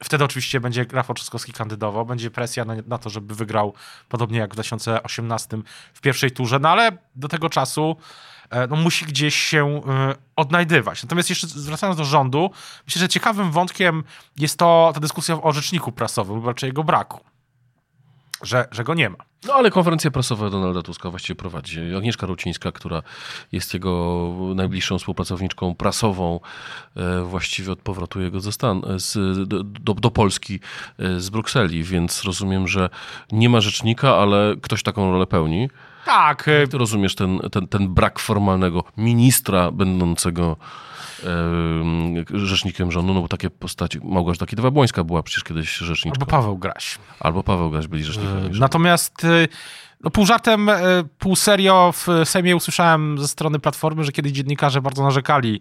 Wtedy 0.04 0.24
oczywiście 0.24 0.60
będzie 0.60 0.86
Rafał 0.92 1.14
Trzaskowski 1.14 1.52
kandydował, 1.52 2.06
będzie 2.06 2.30
presja 2.30 2.64
na, 2.64 2.74
na, 2.86 2.98
to, 2.98 3.10
żeby 3.10 3.34
wygrał, 3.34 3.74
podobnie 4.08 4.38
jak 4.38 4.50
w 4.50 4.54
2018 4.54 5.58
w 5.94 6.00
pierwszej 6.00 6.30
turze, 6.30 6.58
no 6.58 6.68
ale 6.68 6.98
do 7.16 7.28
tego 7.28 7.50
czasu 7.50 7.96
e, 8.50 8.66
no, 8.66 8.76
musi 8.76 9.04
gdzieś 9.04 9.34
się 9.34 9.78
y, 9.78 9.80
odnajdywać. 10.36 11.02
Natomiast 11.02 11.30
jeszcze 11.30 11.46
wracając 11.56 11.98
do 11.98 12.04
rządu, 12.04 12.50
myślę, 12.86 13.00
że 13.00 13.08
ciekawym 13.08 13.50
wątkiem 13.50 14.04
jest 14.36 14.58
to 14.58 14.90
ta 14.94 15.00
dyskusja 15.00 15.42
o 15.42 15.52
rzeczniku 15.52 15.92
prasowym, 15.92 16.46
raczej 16.46 16.68
jego 16.68 16.84
braku 16.84 17.29
że, 18.42 18.68
że 18.70 18.84
go 18.84 18.94
nie 18.94 19.10
ma. 19.10 19.16
No 19.46 19.54
ale 19.54 19.70
konferencję 19.70 20.10
prasową 20.10 20.50
Donalda 20.50 20.82
Tuska 20.82 21.10
właściwie 21.10 21.36
prowadzi 21.36 21.80
Agnieszka 21.96 22.26
Rucińska, 22.26 22.72
która 22.72 23.02
jest 23.52 23.74
jego 23.74 24.30
najbliższą 24.54 24.98
współpracowniczką 24.98 25.74
prasową, 25.74 26.40
e, 26.96 27.22
właściwie 27.22 27.72
od 27.72 27.78
powrotu 27.78 28.20
jego 28.20 28.40
ze 28.40 28.52
Stan, 28.52 28.82
z, 28.96 29.48
do, 29.80 29.94
do, 29.94 30.10
Polski 30.10 30.60
e, 30.98 31.20
z 31.20 31.30
Brukseli, 31.30 31.84
więc 31.84 32.24
rozumiem, 32.24 32.68
że 32.68 32.90
nie 33.32 33.48
ma 33.48 33.60
rzecznika, 33.60 34.16
ale 34.16 34.54
ktoś 34.62 34.82
taką 34.82 35.12
rolę 35.12 35.26
pełni. 35.26 35.70
Tak. 36.04 36.46
Jak 36.60 36.68
ty 36.68 36.78
rozumiesz 36.78 37.14
ten, 37.14 37.38
ten, 37.52 37.68
ten 37.68 37.88
brak 37.88 38.18
formalnego 38.18 38.84
ministra 38.96 39.70
będącego 39.70 40.56
rzecznikiem 42.34 42.92
rządu, 42.92 43.14
no 43.14 43.20
bo 43.20 43.28
takie 43.28 43.50
postaci, 43.50 43.98
Małgorzata 44.02 44.46
Kidawa-Błońska 44.46 45.04
była 45.04 45.22
przecież 45.22 45.44
kiedyś 45.44 45.76
rzeczniczką. 45.76 46.20
Albo 46.20 46.26
Paweł 46.26 46.58
Graś. 46.58 46.98
Albo 47.20 47.42
Paweł 47.42 47.70
Graś 47.70 47.86
byli 47.86 48.04
rzecznikami. 48.04 48.60
Natomiast 48.60 49.24
y, 49.24 49.48
no 50.00 50.10
pół 50.10 50.26
żartem, 50.26 50.68
y, 50.68 50.74
pół 51.18 51.36
serio 51.36 51.92
w 51.92 52.06
Sejmie 52.24 52.56
usłyszałem 52.56 53.18
ze 53.18 53.28
strony 53.28 53.58
Platformy, 53.58 54.04
że 54.04 54.12
kiedyś 54.12 54.32
dziennikarze 54.32 54.82
bardzo 54.82 55.02
narzekali 55.02 55.60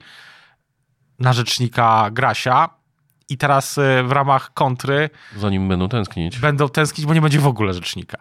na 1.20 1.34
rzecznika 1.34 2.10
Grasia, 2.12 2.70
i 3.30 3.38
teraz 3.38 3.78
y, 3.78 4.04
w 4.04 4.12
ramach 4.12 4.54
kontry. 4.54 5.10
Za 5.38 5.50
nim 5.50 5.68
będą 5.68 5.90
tęsknić. 5.90 6.40
Będą 6.40 6.70
tęsknić, 6.70 7.08
bo 7.08 7.14
nie 7.14 7.22
będzie 7.22 7.40
w 7.40 7.48
ogóle 7.48 7.74
rzecznika. 7.74 8.18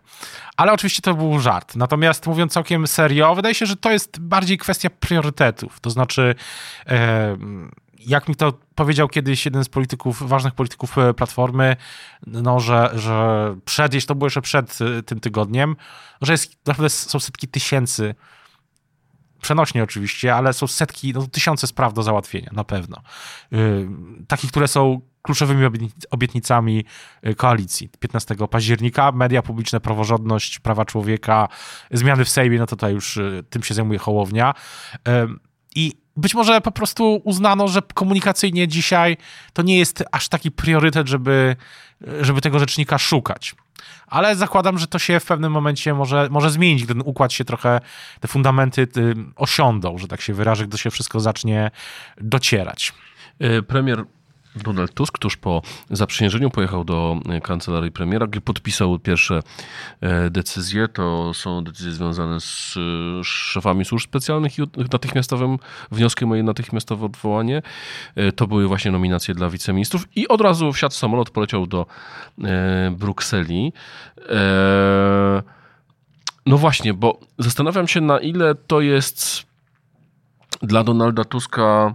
Ale 0.56 0.72
oczywiście 0.72 1.02
to 1.02 1.14
był 1.14 1.40
żart. 1.40 1.76
Natomiast 1.76 2.26
mówiąc 2.26 2.52
całkiem 2.52 2.86
serio, 2.86 3.34
wydaje 3.34 3.54
się, 3.54 3.66
że 3.66 3.76
to 3.76 3.90
jest 3.90 4.20
bardziej 4.20 4.58
kwestia 4.58 4.90
priorytetów. 4.90 5.80
To 5.80 5.90
znaczy, 5.90 6.34
e, 6.86 7.36
jak 7.98 8.28
mi 8.28 8.34
to 8.36 8.52
powiedział 8.74 9.08
kiedyś 9.08 9.44
jeden 9.44 9.64
z 9.64 9.68
polityków, 9.68 10.28
ważnych 10.28 10.54
polityków 10.54 10.98
e, 10.98 11.14
Platformy, 11.14 11.76
no, 12.26 12.60
że, 12.60 12.90
że 12.94 13.54
przed, 13.64 13.94
jeśli 13.94 14.08
to 14.08 14.14
było 14.14 14.26
jeszcze 14.26 14.42
przed 14.42 14.78
e, 14.98 15.02
tym 15.02 15.20
tygodniem, 15.20 15.76
że 16.22 16.32
jest, 16.32 16.66
naprawdę 16.66 16.90
są 16.90 17.20
setki 17.20 17.48
tysięcy 17.48 18.14
przenośnie 19.40 19.82
oczywiście, 19.82 20.34
ale 20.34 20.52
są 20.52 20.66
setki, 20.66 21.12
no, 21.12 21.26
tysiące 21.26 21.66
spraw 21.66 21.94
do 21.94 22.02
załatwienia, 22.02 22.50
na 22.52 22.64
pewno. 22.64 23.02
Yy, 23.50 23.88
takich, 24.28 24.50
które 24.50 24.68
są 24.68 25.00
kluczowymi 25.22 25.66
obietnicami 26.10 26.84
y, 27.26 27.34
koalicji. 27.34 27.88
15 27.98 28.34
października 28.50 29.12
media 29.12 29.42
publiczne, 29.42 29.80
praworządność, 29.80 30.58
prawa 30.58 30.84
człowieka, 30.84 31.48
zmiany 31.90 32.24
w 32.24 32.28
Sejmie, 32.28 32.58
no 32.58 32.66
to 32.66 32.76
tutaj 32.76 32.92
już 32.94 33.16
y, 33.16 33.44
tym 33.50 33.62
się 33.62 33.74
zajmuje 33.74 33.98
Hołownia. 33.98 34.54
I 35.74 35.92
być 36.18 36.34
może 36.34 36.60
po 36.60 36.70
prostu 36.70 37.20
uznano, 37.24 37.68
że 37.68 37.82
komunikacyjnie 37.94 38.68
dzisiaj 38.68 39.16
to 39.52 39.62
nie 39.62 39.78
jest 39.78 40.04
aż 40.12 40.28
taki 40.28 40.50
priorytet, 40.50 41.08
żeby, 41.08 41.56
żeby 42.20 42.40
tego 42.40 42.58
rzecznika 42.58 42.98
szukać 42.98 43.54
ale 44.08 44.36
zakładam, 44.36 44.78
że 44.78 44.86
to 44.86 44.98
się 44.98 45.20
w 45.20 45.24
pewnym 45.24 45.52
momencie 45.52 45.94
może, 45.94 46.28
może 46.30 46.50
zmienić, 46.50 46.84
gdy 46.84 46.94
ten 46.94 47.02
układ 47.06 47.32
się 47.32 47.44
trochę, 47.44 47.80
te 48.20 48.28
fundamenty 48.28 48.82
y, 48.96 49.14
osiądą, 49.36 49.98
że 49.98 50.08
tak 50.08 50.20
się 50.20 50.34
wyrażę, 50.34 50.66
gdy 50.66 50.78
się 50.78 50.90
wszystko 50.90 51.20
zacznie 51.20 51.70
docierać. 52.20 52.92
Y, 53.42 53.62
premier 53.62 54.04
Donald 54.56 54.94
Tusk 54.94 55.18
tuż 55.18 55.36
po 55.36 55.62
zaprzysiężeniu 55.90 56.50
pojechał 56.50 56.84
do 56.84 57.20
e, 57.28 57.40
kancelarii 57.40 57.92
premiera, 57.92 58.26
gdzie 58.26 58.40
podpisał 58.40 58.98
pierwsze 58.98 59.40
e, 60.00 60.30
decyzje. 60.30 60.88
To 60.88 61.34
są 61.34 61.64
decyzje 61.64 61.92
związane 61.92 62.40
z 62.40 62.74
e, 62.76 63.24
szefami 63.24 63.84
służb 63.84 64.04
specjalnych 64.04 64.58
i 64.58 64.62
natychmiastowym 64.92 65.58
wnioskiem 65.90 66.32
o 66.32 66.34
jej 66.34 66.44
natychmiastowe 66.44 67.06
odwołanie. 67.06 67.62
To 68.36 68.46
były 68.46 68.68
właśnie 68.68 68.90
nominacje 68.90 69.34
dla 69.34 69.50
wiceministrów 69.50 70.16
i 70.16 70.28
od 70.28 70.40
razu 70.40 70.72
wsiadł 70.72 70.94
samolot, 70.94 71.30
poleciał 71.30 71.66
do 71.66 71.86
Brukseli. 72.90 73.72
No 76.46 76.58
właśnie, 76.58 76.94
bo 76.94 77.20
zastanawiam 77.38 77.88
się 77.88 78.00
na 78.00 78.18
ile 78.18 78.54
to 78.54 78.80
jest 78.80 79.46
dla 80.62 80.84
Donalda 80.84 81.24
Tuska 81.24 81.94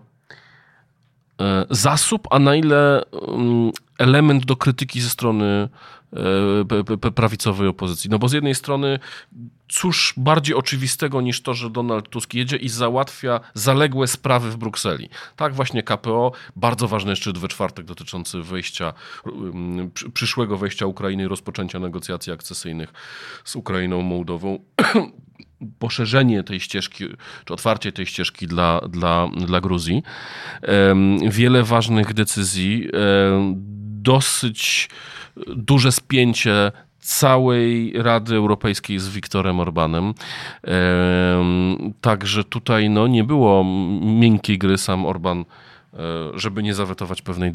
zasób, 1.70 2.28
a 2.32 2.40
na 2.40 2.56
ile 2.56 3.04
mm, 3.28 3.72
element 4.00 4.46
do 4.46 4.56
krytyki 4.56 5.02
ze 5.02 5.10
strony 5.10 5.70
e, 7.04 7.12
prawicowej 7.12 7.68
opozycji. 7.68 8.10
No 8.10 8.20
bo 8.20 8.30
z 8.30 8.34
jednej 8.34 8.56
strony 8.56 9.00
cóż 9.70 10.14
bardziej 10.18 10.56
oczywistego 10.56 11.22
niż 11.22 11.42
to, 11.42 11.54
że 11.54 11.70
Donald 11.70 12.10
Tusk 12.10 12.34
jedzie 12.34 12.58
i 12.58 12.70
załatwia 12.70 13.40
zaległe 13.54 14.08
sprawy 14.08 14.52
w 14.52 14.58
Brukseli. 14.58 15.10
Tak 15.36 15.54
właśnie 15.54 15.84
KPO, 15.84 16.32
bardzo 16.56 16.88
ważny 16.88 17.16
szczyt 17.16 17.38
we 17.38 17.48
czwartek 17.48 17.86
dotyczący 17.86 18.42
wejścia, 18.42 18.94
mm, 19.26 19.92
przyszłego 20.14 20.58
wejścia 20.58 20.86
Ukrainy 20.86 21.24
i 21.24 21.28
rozpoczęcia 21.28 21.80
negocjacji 21.80 22.34
akcesyjnych 22.34 22.94
z 23.44 23.56
Ukrainą, 23.56 24.02
Mołdową. 24.02 24.60
poszerzenie 25.80 26.44
tej 26.44 26.60
ścieżki, 26.60 27.06
czy 27.46 27.54
otwarcie 27.54 27.92
tej 27.92 28.06
ścieżki 28.06 28.48
dla, 28.48 28.82
dla, 28.90 29.30
dla 29.48 29.62
Gruzji. 29.62 30.04
Wiele 31.30 31.64
ważnych 31.64 32.14
decyzji, 32.14 32.90
dosyć 34.02 34.90
duże 35.48 35.92
spięcie 35.92 36.72
całej 37.00 37.94
Rady 37.96 38.36
Europejskiej 38.36 39.00
z 39.00 39.10
Wiktorem 39.10 39.60
Orbanem. 39.60 40.14
Także 42.02 42.44
tutaj 42.44 42.90
no, 42.90 43.08
nie 43.08 43.24
było 43.24 43.66
miękkiej 44.02 44.58
gry. 44.58 44.78
Sam 44.78 45.06
Orban 45.06 45.46
żeby 46.36 46.64
nie 46.64 46.74
zawetować 46.74 47.22
pewnej 47.22 47.52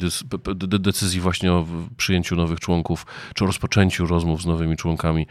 decyzji 0.79 1.21
właśnie 1.21 1.53
o 1.53 1.65
przyjęciu 1.97 2.35
nowych 2.35 2.59
członków, 2.59 3.05
czy 3.35 3.45
rozpoczęciu 3.45 4.07
rozmów 4.07 4.41
z 4.41 4.45
nowymi 4.45 4.77
członkami, 4.77 5.27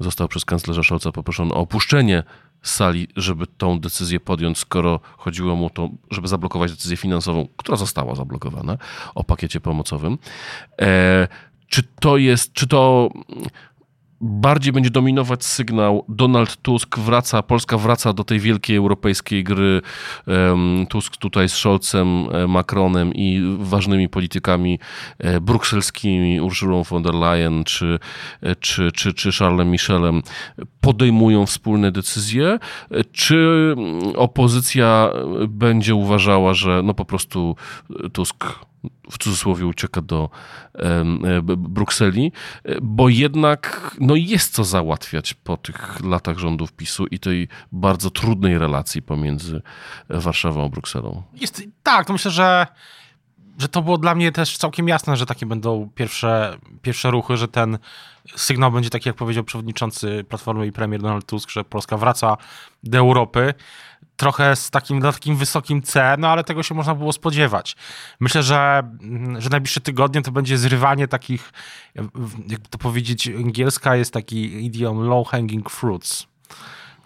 został 0.00 0.28
przez 0.28 0.44
kanclerza 0.44 0.82
Scholza 0.82 1.12
poproszony 1.12 1.54
o 1.54 1.56
opuszczenie 1.56 2.22
sali, 2.62 3.08
żeby 3.16 3.46
tą 3.46 3.80
decyzję 3.80 4.20
podjąć, 4.20 4.58
skoro 4.58 5.00
chodziło 5.16 5.56
mu 5.56 5.70
to, 5.70 5.88
żeby 6.10 6.28
zablokować 6.28 6.70
decyzję 6.70 6.96
finansową, 6.96 7.48
która 7.56 7.76
została 7.76 8.14
zablokowana, 8.14 8.78
o 9.14 9.24
pakiecie 9.24 9.60
pomocowym. 9.60 10.18
E, 10.80 11.28
czy 11.68 11.82
to 12.00 12.16
jest, 12.16 12.52
czy 12.52 12.66
to 12.66 13.10
bardziej 14.20 14.72
będzie 14.72 14.90
dominować 14.90 15.44
sygnał 15.44 16.04
Donald 16.08 16.56
Tusk 16.62 16.98
wraca, 16.98 17.42
Polska 17.42 17.78
wraca 17.78 18.12
do 18.12 18.24
tej 18.24 18.40
wielkiej 18.40 18.76
europejskiej 18.76 19.44
gry. 19.44 19.82
Tusk 20.88 21.16
tutaj 21.16 21.48
z 21.48 21.52
Scholzem, 21.52 22.28
e, 22.32 22.46
Macronem 22.46 23.14
i 23.14 23.56
ważnymi 23.58 24.08
politykami 24.08 24.78
e, 25.18 25.40
brukselskimi, 25.40 26.40
Urszulą 26.40 26.82
von 26.82 27.02
der 27.02 27.14
Leyen 27.14 27.64
czy, 27.64 27.98
e, 28.42 28.56
czy, 28.56 28.92
czy, 28.92 29.14
czy 29.14 29.32
Charlesem 29.32 29.70
Michelem 29.70 30.22
podejmują 30.88 31.46
wspólne 31.46 31.92
decyzje, 31.92 32.58
czy 33.12 33.74
opozycja 34.16 35.10
będzie 35.48 35.94
uważała, 35.94 36.54
że 36.54 36.82
no 36.84 36.94
po 36.94 37.04
prostu 37.04 37.56
Tusk 38.12 38.44
w 39.10 39.18
cudzysłowie 39.18 39.66
ucieka 39.66 40.00
do 40.02 40.30
Brukseli, 41.56 42.32
bo 42.82 43.08
jednak 43.08 43.90
no 44.00 44.16
jest 44.16 44.54
co 44.54 44.64
załatwiać 44.64 45.34
po 45.34 45.56
tych 45.56 46.00
latach 46.04 46.38
rządów 46.38 46.72
PiSu 46.72 47.06
i 47.06 47.18
tej 47.18 47.48
bardzo 47.72 48.10
trudnej 48.10 48.58
relacji 48.58 49.02
pomiędzy 49.02 49.62
Warszawą 50.08 50.64
a 50.64 50.68
Brukselą. 50.68 51.22
Jest, 51.34 51.62
tak, 51.82 52.06
to 52.06 52.12
myślę, 52.12 52.30
że 52.30 52.66
że 53.58 53.68
to 53.68 53.82
było 53.82 53.98
dla 53.98 54.14
mnie 54.14 54.32
też 54.32 54.56
całkiem 54.56 54.88
jasne, 54.88 55.16
że 55.16 55.26
takie 55.26 55.46
będą 55.46 55.90
pierwsze, 55.94 56.58
pierwsze 56.82 57.10
ruchy, 57.10 57.36
że 57.36 57.48
ten 57.48 57.78
sygnał 58.36 58.72
będzie 58.72 58.90
taki, 58.90 59.08
jak 59.08 59.16
powiedział 59.16 59.44
przewodniczący 59.44 60.24
Platformy 60.28 60.66
i 60.66 60.72
premier 60.72 61.02
Donald 61.02 61.26
Tusk, 61.26 61.50
że 61.50 61.64
Polska 61.64 61.96
wraca 61.96 62.36
do 62.82 62.98
Europy 62.98 63.54
trochę 64.16 64.56
z 64.56 64.70
takim, 64.70 64.98
na 64.98 65.12
takim 65.12 65.36
wysokim 65.36 65.82
C, 65.82 66.16
no 66.18 66.28
ale 66.28 66.44
tego 66.44 66.62
się 66.62 66.74
można 66.74 66.94
było 66.94 67.12
spodziewać. 67.12 67.76
Myślę, 68.20 68.42
że, 68.42 68.82
że 69.38 69.50
najbliższe 69.50 69.80
tygodnie 69.80 70.22
to 70.22 70.32
będzie 70.32 70.58
zrywanie 70.58 71.08
takich, 71.08 71.52
jak 72.48 72.60
to 72.70 72.78
powiedzieć, 72.78 73.28
angielska 73.28 73.96
jest 73.96 74.12
taki 74.12 74.64
idiom 74.64 75.00
low 75.00 75.28
hanging 75.28 75.70
fruits. 75.70 76.26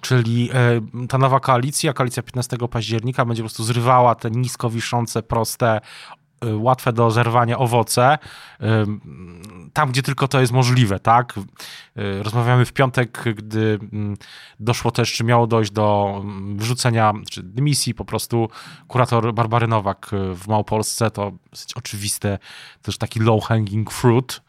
Czyli 0.00 0.50
e, 0.52 1.06
ta 1.08 1.18
nowa 1.18 1.40
koalicja, 1.40 1.92
koalicja 1.92 2.22
15 2.22 2.56
października, 2.70 3.24
będzie 3.24 3.42
po 3.42 3.48
prostu 3.48 3.64
zrywała 3.64 4.14
te 4.14 4.30
nisko 4.30 4.70
wiszące, 4.70 5.22
proste, 5.22 5.80
łatwe 6.52 6.92
do 6.92 7.10
zerwania 7.10 7.58
owoce, 7.58 8.18
y, 8.60 8.66
tam 9.72 9.90
gdzie 9.90 10.02
tylko 10.02 10.28
to 10.28 10.40
jest 10.40 10.52
możliwe, 10.52 11.00
tak? 11.00 11.34
Y, 11.98 12.22
rozmawiamy 12.22 12.64
w 12.64 12.72
piątek, 12.72 13.24
gdy 13.36 13.78
mm, 13.92 14.16
doszło 14.60 14.90
też, 14.90 15.12
czy 15.12 15.24
miało 15.24 15.46
dojść 15.46 15.70
do 15.70 16.20
mm, 16.24 16.58
wrzucenia, 16.58 17.12
czy 17.30 17.42
dymisji 17.42 17.94
po 17.94 18.04
prostu 18.04 18.48
kurator 18.88 19.34
Barbary 19.34 19.68
Nowak 19.68 20.10
w 20.34 20.48
Małopolsce, 20.48 21.10
to 21.10 21.32
dosyć 21.50 21.74
oczywiste, 21.74 22.38
też 22.82 22.98
taki 22.98 23.20
low 23.20 23.44
hanging 23.44 23.92
fruit. 23.92 24.40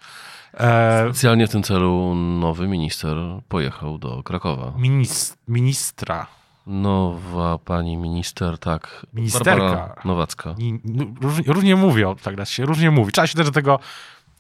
E, 0.54 1.06
Specjalnie 1.10 1.48
w 1.48 1.50
tym 1.50 1.64
celu 1.64 2.16
nowy 2.16 2.68
minister 2.68 3.18
pojechał 3.48 3.98
do 3.98 4.24
Krakowa. 4.24 4.74
Minis 4.78 5.38
ministra. 5.48 6.28
Nowa 6.68 7.58
pani 7.58 7.98
minister, 7.98 8.58
tak. 8.58 9.06
Ministerka. 9.14 9.60
Barbara 9.60 9.96
Nowacka. 10.06 10.56
No, 10.84 11.06
różnie, 11.22 11.44
różnie 11.48 11.76
mówią, 11.76 12.16
tak 12.16 12.48
się 12.48 12.66
różnie 12.66 12.92
mówi. 12.92 13.12
Trzeba 13.12 13.28
się 13.28 13.36
też 13.36 13.46
do 13.46 13.52
tego 13.52 13.80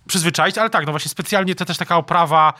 przyzwyczaić, 0.07 0.57
ale 0.57 0.69
tak, 0.69 0.85
no 0.85 0.91
właśnie 0.91 1.09
specjalnie 1.09 1.55
to 1.55 1.65
też 1.65 1.77
taka 1.77 1.97
oprawa. 1.97 2.53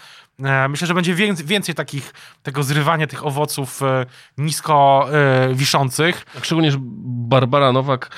E, 0.43 0.67
myślę, 0.69 0.87
że 0.87 0.93
będzie 0.93 1.15
więcej, 1.15 1.45
więcej 1.45 1.75
takich, 1.75 2.13
tego 2.43 2.63
zrywania 2.63 3.07
tych 3.07 3.25
owoców 3.25 3.83
e, 3.83 4.05
nisko 4.37 5.07
e, 5.11 5.53
wiszących. 5.53 6.25
Szczególnie, 6.41 6.71
że 6.71 6.77
Barbara 6.81 7.71
Nowak 7.71 8.09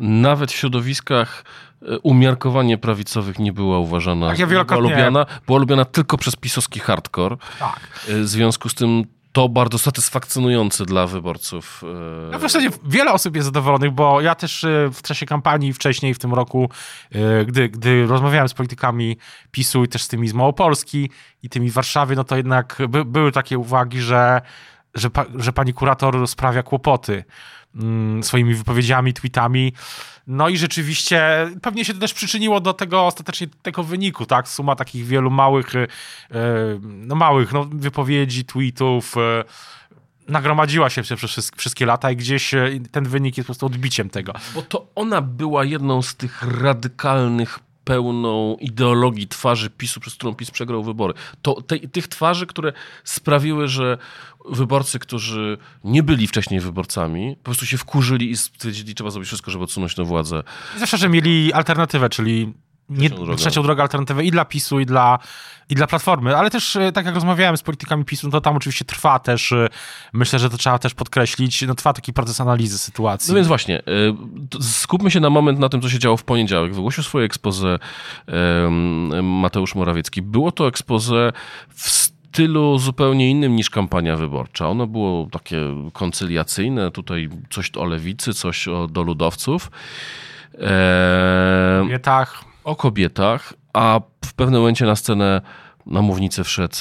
nawet 0.00 0.52
w 0.52 0.54
środowiskach 0.54 1.44
e, 1.82 1.98
umiarkowanie 1.98 2.78
prawicowych 2.78 3.38
nie 3.38 3.52
była 3.52 3.78
uważana. 3.78 4.28
Tak, 4.28 4.38
ja 4.38 4.46
była, 4.46 4.76
lubiana, 4.76 5.26
była 5.46 5.58
lubiana 5.58 5.84
tylko 5.84 6.18
przez 6.18 6.36
pisowski 6.36 6.80
hardcore. 6.80 7.36
Tak. 7.58 7.80
E, 8.08 8.20
w 8.20 8.28
związku 8.28 8.68
z 8.68 8.74
tym 8.74 9.04
to 9.34 9.48
bardzo 9.48 9.78
satysfakcjonujące 9.78 10.84
dla 10.84 11.06
wyborców. 11.06 11.82
No 12.32 12.38
w 12.38 12.42
zasadzie 12.42 12.70
wiele 12.84 13.12
osób 13.12 13.36
jest 13.36 13.44
zadowolonych, 13.46 13.90
bo 13.90 14.20
ja 14.20 14.34
też 14.34 14.64
e, 14.64 14.90
w 14.92 15.02
czasie 15.02 15.26
kampanii 15.26 15.72
wcześniej 15.72 16.14
w 16.14 16.18
tym 16.18 16.34
roku, 16.34 16.70
e, 17.12 17.44
gdy, 17.44 17.68
gdy 17.68 18.06
rozmawiałem 18.06 18.48
z 18.48 18.54
politykami 18.54 19.16
PiSu 19.50 19.84
i 19.84 19.88
też 19.88 20.02
z 20.02 20.08
tymi 20.08 20.28
z 20.28 20.32
Małopolski 20.32 21.10
i 21.42 21.48
tymi 21.48 21.70
z 21.70 21.74
Warszawy, 21.74 22.16
no 22.16 22.24
to 22.24 22.36
jednak 22.36 22.78
by, 22.88 23.04
były 23.04 23.32
takie 23.32 23.58
uwagi, 23.58 24.00
że, 24.00 24.40
że, 24.94 25.10
że 25.34 25.52
pani 25.52 25.72
kurator 25.72 26.28
sprawia 26.28 26.62
kłopoty 26.62 27.24
mm, 27.74 28.22
swoimi 28.22 28.54
wypowiedziami, 28.54 29.14
tweetami. 29.14 29.72
No 30.26 30.48
i 30.48 30.56
rzeczywiście 30.56 31.50
pewnie 31.62 31.84
się 31.84 31.94
to 31.94 32.00
też 32.00 32.14
przyczyniło 32.14 32.60
do 32.60 32.72
tego 32.72 33.06
ostatecznie 33.06 33.46
tego 33.62 33.82
wyniku, 33.82 34.26
tak? 34.26 34.48
Suma 34.48 34.76
takich 34.76 35.06
wielu 35.06 35.30
małych, 35.30 35.74
e, 35.74 35.86
no 36.82 37.14
małych 37.14 37.52
no, 37.52 37.64
wypowiedzi, 37.72 38.44
tweetów 38.44 39.16
e, 39.16 39.44
nagromadziła 40.28 40.90
się 40.90 41.02
przez 41.02 41.50
wszystkie 41.56 41.86
lata 41.86 42.10
i 42.10 42.16
gdzieś 42.16 42.50
ten 42.90 43.04
wynik 43.04 43.36
jest 43.36 43.46
po 43.46 43.48
prostu 43.48 43.66
odbiciem 43.66 44.10
tego. 44.10 44.32
Bo 44.54 44.62
to 44.62 44.86
ona 44.94 45.20
była 45.20 45.64
jedną 45.64 46.02
z 46.02 46.14
tych 46.14 46.42
radykalnych 46.42 47.58
pełną 47.84 48.56
ideologii 48.60 49.28
twarzy 49.28 49.70
PiSu, 49.70 50.00
przez 50.00 50.14
którą 50.14 50.34
PiS 50.34 50.50
przegrał 50.50 50.82
wybory. 50.82 51.14
To 51.42 51.62
te, 51.62 51.78
tych 51.78 52.08
twarzy, 52.08 52.46
które 52.46 52.72
sprawiły, 53.04 53.68
że 53.68 53.98
wyborcy, 54.44 54.98
którzy 54.98 55.58
nie 55.84 56.02
byli 56.02 56.26
wcześniej 56.26 56.60
wyborcami, 56.60 57.36
po 57.36 57.44
prostu 57.44 57.66
się 57.66 57.78
wkurzyli 57.78 58.30
i 58.30 58.36
stwierdzili, 58.36 58.94
trzeba 58.94 59.10
zrobić 59.10 59.26
wszystko, 59.26 59.50
żeby 59.50 59.64
odsunąć 59.64 59.94
tę 59.94 60.04
władzę. 60.04 60.42
Zwłaszcza, 60.74 60.96
że 60.96 61.08
mieli 61.08 61.52
alternatywę, 61.52 62.08
czyli 62.08 62.52
nie, 62.88 63.08
trzecią, 63.08 63.24
drogę. 63.24 63.38
trzecią 63.38 63.62
drogę 63.62 63.82
alternatywę 63.82 64.24
i 64.24 64.30
dla 64.30 64.44
PiSu, 64.44 64.80
i 64.80 64.86
dla, 64.86 65.18
i 65.68 65.74
dla 65.74 65.86
Platformy, 65.86 66.36
ale 66.36 66.50
też 66.50 66.76
e, 66.76 66.92
tak 66.92 67.06
jak 67.06 67.14
rozmawiałem 67.14 67.56
z 67.56 67.62
politykami 67.62 68.04
PiSu, 68.04 68.26
no 68.26 68.30
to 68.30 68.40
tam 68.40 68.56
oczywiście 68.56 68.84
trwa 68.84 69.18
też, 69.18 69.52
e, 69.52 69.68
myślę, 70.12 70.38
że 70.38 70.50
to 70.50 70.56
trzeba 70.56 70.78
też 70.78 70.94
podkreślić, 70.94 71.62
no 71.62 71.74
trwa 71.74 71.92
taki 71.92 72.12
proces 72.12 72.40
analizy 72.40 72.78
sytuacji. 72.78 73.28
No 73.30 73.34
więc 73.34 73.48
właśnie, 73.48 73.78
e, 73.78 73.82
skupmy 74.60 75.10
się 75.10 75.20
na 75.20 75.30
moment 75.30 75.58
na 75.58 75.68
tym, 75.68 75.80
co 75.80 75.88
się 75.88 75.98
działo 75.98 76.16
w 76.16 76.24
poniedziałek. 76.24 76.74
Wygłosił 76.74 77.02
swoje 77.02 77.26
expose 77.26 77.78
Mateusz 79.22 79.74
Morawiecki. 79.74 80.22
Było 80.22 80.52
to 80.52 80.68
expose 80.68 81.32
w 81.74 82.14
stylu 82.34 82.78
zupełnie 82.78 83.30
innym 83.30 83.56
niż 83.56 83.70
kampania 83.70 84.16
wyborcza. 84.16 84.68
Ono 84.68 84.86
było 84.86 85.28
takie 85.32 85.60
koncyliacyjne, 85.92 86.90
tutaj 86.90 87.28
coś 87.50 87.70
o 87.76 87.84
lewicy, 87.84 88.34
coś 88.34 88.68
o, 88.68 88.86
do 88.86 89.02
ludowców. 89.02 89.70
Eee, 90.60 91.82
kobietach. 91.82 92.44
O 92.64 92.76
kobietach, 92.76 93.54
a 93.72 94.00
w 94.24 94.34
pewnym 94.34 94.60
momencie 94.60 94.86
na 94.86 94.96
scenę 94.96 95.40
na 95.86 96.02
mównicę 96.02 96.44
wszedł 96.44 96.76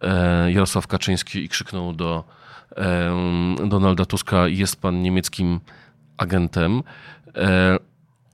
e, 0.00 0.52
Jarosław 0.52 0.86
Kaczyński 0.86 1.44
i 1.44 1.48
krzyknął 1.48 1.92
do 1.92 2.24
e, 2.76 3.68
Donalda 3.68 4.04
Tuska 4.04 4.48
jest 4.48 4.80
pan 4.80 5.02
niemieckim 5.02 5.60
agentem. 6.16 6.82
E, 7.36 7.78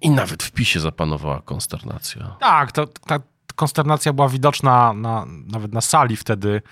I 0.01 0.11
nawet 0.11 0.43
w 0.43 0.53
PiSie 0.53 0.81
zapanowała 0.81 1.41
konsternacja. 1.41 2.37
Tak, 2.41 2.73
to, 2.73 2.87
ta 2.87 3.19
konsternacja 3.57 4.13
była 4.13 4.29
widoczna 4.29 4.93
na, 4.93 5.27
nawet 5.47 5.73
na 5.73 5.81
sali 5.81 6.17
wtedy. 6.17 6.63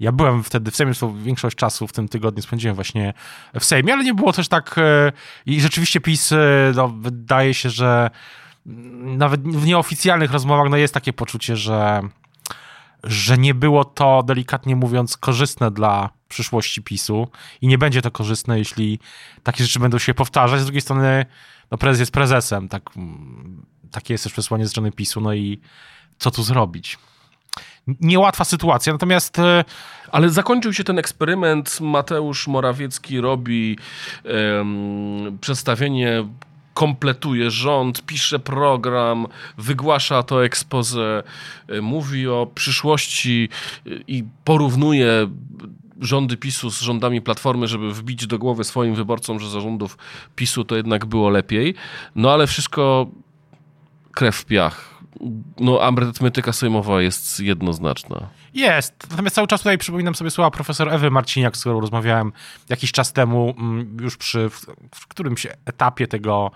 Ja 0.00 0.12
byłem 0.12 0.44
wtedy 0.44 0.70
w 0.70 0.76
Sejmie, 0.76 0.92
większość 1.16 1.56
czasu 1.56 1.86
w 1.86 1.92
tym 1.92 2.08
tygodniu 2.08 2.42
spędziłem 2.42 2.74
właśnie 2.74 3.14
w 3.60 3.64
Sejmie, 3.64 3.92
ale 3.92 4.04
nie 4.04 4.14
było 4.14 4.32
też 4.32 4.48
tak... 4.48 4.76
I 5.46 5.60
rzeczywiście 5.60 6.00
PiS, 6.00 6.30
no, 6.74 6.88
wydaje 6.88 7.54
się, 7.54 7.70
że 7.70 8.10
nawet 9.02 9.42
w 9.42 9.66
nieoficjalnych 9.66 10.32
rozmowach 10.32 10.70
no 10.70 10.76
jest 10.76 10.94
takie 10.94 11.12
poczucie, 11.12 11.56
że, 11.56 12.02
że 13.04 13.38
nie 13.38 13.54
było 13.54 13.84
to, 13.84 14.22
delikatnie 14.22 14.76
mówiąc, 14.76 15.16
korzystne 15.16 15.70
dla 15.70 16.10
przyszłości 16.28 16.82
PiSu 16.82 17.28
i 17.60 17.68
nie 17.68 17.78
będzie 17.78 18.02
to 18.02 18.10
korzystne, 18.10 18.58
jeśli 18.58 18.98
takie 19.42 19.64
rzeczy 19.64 19.78
będą 19.78 19.98
się 19.98 20.14
powtarzać. 20.14 20.60
Z 20.60 20.64
drugiej 20.64 20.80
strony, 20.80 21.26
no 21.70 21.78
prezes 21.78 22.00
jest 22.00 22.12
prezesem, 22.12 22.68
tak, 22.68 22.82
takie 23.90 24.14
jest 24.14 24.24
też 24.24 24.32
przesłanie 24.32 24.64
ze 24.64 24.70
strony 24.70 24.92
PiSu, 24.92 25.20
no 25.20 25.34
i 25.34 25.60
co 26.18 26.30
tu 26.30 26.42
zrobić? 26.42 26.98
Niełatwa 28.00 28.44
sytuacja, 28.44 28.92
natomiast... 28.92 29.38
E, 29.38 29.64
Ale 30.10 30.30
zakończył 30.30 30.72
się 30.72 30.84
ten 30.84 30.98
eksperyment. 30.98 31.80
Mateusz 31.80 32.48
Morawiecki 32.48 33.20
robi 33.20 33.78
um, 34.24 35.38
przedstawienie 35.40 36.24
kompletuje 36.78 37.50
rząd, 37.50 38.06
pisze 38.06 38.38
program, 38.38 39.26
wygłasza 39.56 40.22
to 40.22 40.44
expose, 40.44 41.22
y, 41.70 41.82
mówi 41.82 42.28
o 42.28 42.46
przyszłości 42.54 43.48
y, 43.86 44.04
i 44.08 44.24
porównuje 44.44 45.30
rządy 46.00 46.36
PiSu 46.36 46.70
z 46.70 46.80
rządami 46.80 47.22
Platformy, 47.22 47.66
żeby 47.66 47.94
wbić 47.94 48.26
do 48.26 48.38
głowy 48.38 48.64
swoim 48.64 48.94
wyborcom, 48.94 49.40
że 49.40 49.50
za 49.50 49.60
rządów 49.60 49.98
PiSu 50.36 50.64
to 50.64 50.76
jednak 50.76 51.06
było 51.06 51.30
lepiej. 51.30 51.74
No 52.14 52.32
ale 52.32 52.46
wszystko 52.46 53.06
krew 54.12 54.36
w 54.36 54.44
piach 54.44 54.97
no, 55.60 55.82
arytmetyka 55.82 56.52
sejmowa 56.52 57.02
jest 57.02 57.40
jednoznaczna. 57.40 58.28
Jest. 58.54 59.06
Natomiast 59.10 59.36
cały 59.36 59.46
czas 59.48 59.60
tutaj 59.60 59.78
przypominam 59.78 60.14
sobie 60.14 60.30
słowa 60.30 60.50
profesor 60.50 60.88
Ewy 60.88 61.10
Marciniak, 61.10 61.56
z 61.56 61.60
którą 61.60 61.80
rozmawiałem 61.80 62.32
jakiś 62.68 62.92
czas 62.92 63.12
temu, 63.12 63.54
mm, 63.58 63.96
już 64.00 64.16
przy 64.16 64.50
w, 64.94 65.06
którymś 65.08 65.46
etapie 65.64 66.06
tego 66.06 66.50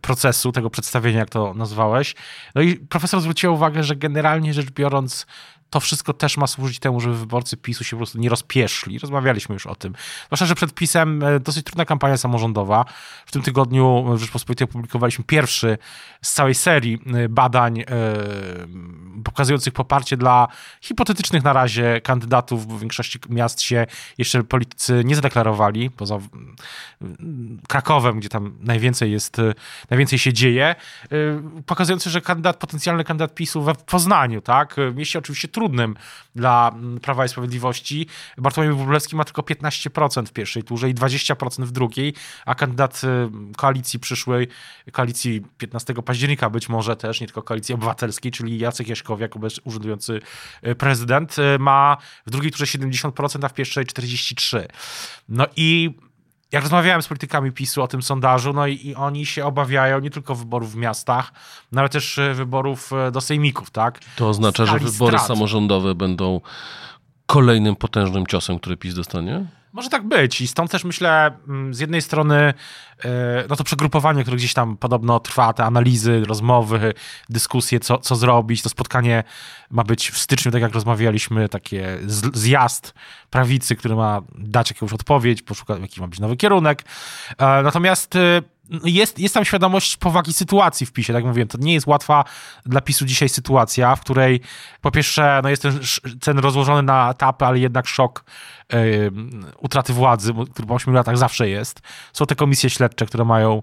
procesu, 0.00 0.52
tego 0.52 0.70
przedstawienia, 0.70 1.18
jak 1.18 1.30
to 1.30 1.54
nazwałeś. 1.54 2.14
No 2.54 2.62
i 2.62 2.76
profesor 2.76 3.20
zwróciła 3.20 3.52
uwagę, 3.52 3.82
że 3.84 3.96
generalnie 3.96 4.54
rzecz 4.54 4.70
biorąc, 4.70 5.26
to 5.72 5.80
wszystko 5.80 6.12
też 6.12 6.36
ma 6.36 6.46
służyć 6.46 6.78
temu, 6.78 7.00
żeby 7.00 7.16
wyborcy 7.16 7.56
PiSu 7.56 7.84
się 7.84 7.90
po 7.90 7.98
prostu 7.98 8.18
nie 8.18 8.28
rozpieszli. 8.28 8.98
Rozmawialiśmy 8.98 9.52
już 9.52 9.66
o 9.66 9.74
tym. 9.74 9.94
Zwłaszcza, 10.26 10.46
że 10.46 10.54
przed 10.54 10.74
PiSem 10.74 11.22
e, 11.22 11.40
dosyć 11.40 11.64
trudna 11.64 11.84
kampania 11.84 12.16
samorządowa. 12.16 12.84
W 13.26 13.32
tym 13.32 13.42
tygodniu 13.42 14.04
w 14.16 14.20
Rzeczpospolitej 14.20 14.64
opublikowaliśmy 14.64 15.24
pierwszy 15.24 15.78
z 16.22 16.32
całej 16.32 16.54
serii 16.54 16.98
e, 17.14 17.28
badań 17.28 17.76
yy, 17.76 17.84
pokazujących 19.24 19.72
poparcie 19.72 20.16
dla 20.16 20.48
hipotetycznych 20.80 21.44
na 21.44 21.52
razie 21.52 22.00
kandydatów, 22.00 22.66
bo 22.66 22.76
w 22.76 22.80
większości 22.80 23.18
miast 23.28 23.60
się 23.60 23.86
jeszcze 24.18 24.44
politycy 24.44 25.02
nie 25.04 25.16
zadeklarowali, 25.16 25.90
poza 25.90 26.18
Krakowem, 27.68 28.20
gdzie 28.20 28.28
tam 28.28 28.58
najwięcej 28.60 29.12
jest, 29.12 29.36
najwięcej 29.90 30.18
się 30.18 30.32
dzieje, 30.32 30.74
pokazujący, 31.66 32.10
że 32.10 32.20
kandydat, 32.20 32.56
potencjalny 32.56 33.04
kandydat 33.04 33.34
PiSu 33.34 33.62
we 33.62 33.74
Poznaniu, 33.74 34.40
tak, 34.40 34.76
mieście 34.94 35.18
oczywiście 35.18 35.48
trudno 35.48 35.61
trudnym 35.62 35.94
dla 36.34 36.70
mm, 36.74 37.00
Prawa 37.00 37.24
i 37.24 37.28
Sprawiedliwości. 37.28 38.06
Bartłomiej 38.38 38.72
Wróblewski 38.72 39.16
ma 39.16 39.24
tylko 39.24 39.42
15% 39.42 40.26
w 40.26 40.32
pierwszej 40.32 40.62
turze 40.62 40.90
i 40.90 40.94
20% 40.94 41.64
w 41.64 41.70
drugiej, 41.70 42.14
a 42.46 42.54
kandydat 42.54 43.00
y, 43.04 43.56
koalicji 43.56 44.00
przyszłej, 44.00 44.48
koalicji 44.92 45.42
15 45.58 45.94
października 45.94 46.50
być 46.50 46.68
może 46.68 46.96
też, 46.96 47.20
nie 47.20 47.26
tylko 47.26 47.42
koalicji 47.42 47.74
obywatelskiej, 47.74 48.32
czyli 48.32 48.58
Jacek 48.58 48.88
Jaśkowiak, 48.88 49.32
urzędujący 49.64 50.20
y, 50.66 50.74
prezydent, 50.74 51.36
y, 51.38 51.58
ma 51.58 51.96
w 52.26 52.30
drugiej 52.30 52.52
turze 52.52 52.64
70%, 52.64 53.44
a 53.44 53.48
w 53.48 53.54
pierwszej 53.54 53.86
43%. 53.86 54.66
No 55.28 55.46
i 55.56 55.94
jak 56.52 56.62
rozmawiałem 56.62 57.02
z 57.02 57.08
politykami 57.08 57.52
PiSu 57.52 57.82
o 57.82 57.88
tym 57.88 58.02
sondażu, 58.02 58.52
no 58.52 58.66
i, 58.66 58.86
i, 58.86 58.94
oni 58.94 59.26
się 59.26 59.44
obawiają 59.44 60.00
nie 60.00 60.10
tylko 60.10 60.34
wyborów 60.34 60.72
w 60.72 60.76
miastach, 60.76 61.32
no 61.72 61.80
ale 61.80 61.88
też 61.88 62.18
e, 62.18 62.34
wyborów 62.34 62.92
e, 62.92 63.10
do 63.10 63.20
sejmików, 63.20 63.70
tak? 63.70 64.00
To 64.16 64.28
oznacza, 64.28 64.66
że 64.66 64.78
wybory 64.78 65.18
strat. 65.18 65.26
samorządowe 65.26 65.94
będą 65.94 66.40
kolejnym 67.26 67.76
potężnym 67.76 68.26
ciosem, 68.26 68.58
który 68.58 68.76
PiS 68.76 68.94
dostanie? 68.94 69.46
Może 69.72 69.88
tak 69.88 70.08
być 70.08 70.40
i 70.40 70.46
stąd 70.46 70.70
też 70.70 70.84
myślę, 70.84 71.30
mm, 71.48 71.74
z 71.74 71.80
jednej 71.80 72.02
strony 72.02 72.54
e, 73.04 73.44
no 73.48 73.56
to 73.56 73.64
przegrupowanie, 73.64 74.22
które 74.22 74.36
gdzieś 74.36 74.54
tam 74.54 74.76
podobno 74.76 75.20
trwa, 75.20 75.52
te 75.52 75.64
analizy, 75.64 76.24
rozmowy, 76.24 76.94
dyskusje, 77.28 77.80
co, 77.80 77.98
co 77.98 78.16
zrobić, 78.16 78.62
to 78.62 78.68
spotkanie 78.68 79.24
ma 79.70 79.84
być 79.84 80.10
w 80.10 80.18
styczniu, 80.18 80.52
tak 80.52 80.62
jak 80.62 80.72
rozmawialiśmy, 80.72 81.48
takie 81.48 81.98
zjazd 82.32 82.94
prawicy, 83.30 83.76
który 83.76 83.96
ma 83.96 84.20
dać 84.38 84.70
jakąś 84.70 84.92
odpowiedź, 84.92 85.42
poszukać, 85.42 85.80
jaki 85.80 86.00
ma 86.00 86.08
być 86.08 86.20
nowy 86.20 86.36
kierunek. 86.36 86.82
E, 87.38 87.62
natomiast 87.62 88.16
e, 88.16 88.42
jest, 88.84 89.18
jest 89.18 89.34
tam 89.34 89.44
świadomość 89.44 89.96
powagi 89.96 90.32
sytuacji 90.32 90.86
w 90.86 90.92
PiSie, 90.92 91.12
tak 91.12 91.20
jak 91.20 91.28
mówiłem, 91.28 91.48
to 91.48 91.58
nie 91.58 91.74
jest 91.74 91.86
łatwa 91.86 92.24
dla 92.66 92.80
PiSu 92.80 93.04
dzisiaj 93.04 93.28
sytuacja, 93.28 93.96
w 93.96 94.00
której 94.00 94.40
po 94.80 94.90
pierwsze 94.90 95.40
no 95.42 95.48
jest 95.48 95.62
ten, 95.62 95.80
ten 96.20 96.38
rozłożony 96.38 96.82
na 96.82 97.10
etapy, 97.10 97.44
ale 97.44 97.58
jednak 97.58 97.86
szok 97.86 98.24
yy, 98.72 99.12
utraty 99.58 99.92
władzy, 99.92 100.32
który 100.52 100.68
po 100.68 100.74
8 100.74 100.94
latach 100.94 101.18
zawsze 101.18 101.48
jest. 101.48 101.80
Są 102.12 102.26
te 102.26 102.34
komisje 102.34 102.70
śledcze, 102.70 103.06
które 103.06 103.24
mają 103.24 103.62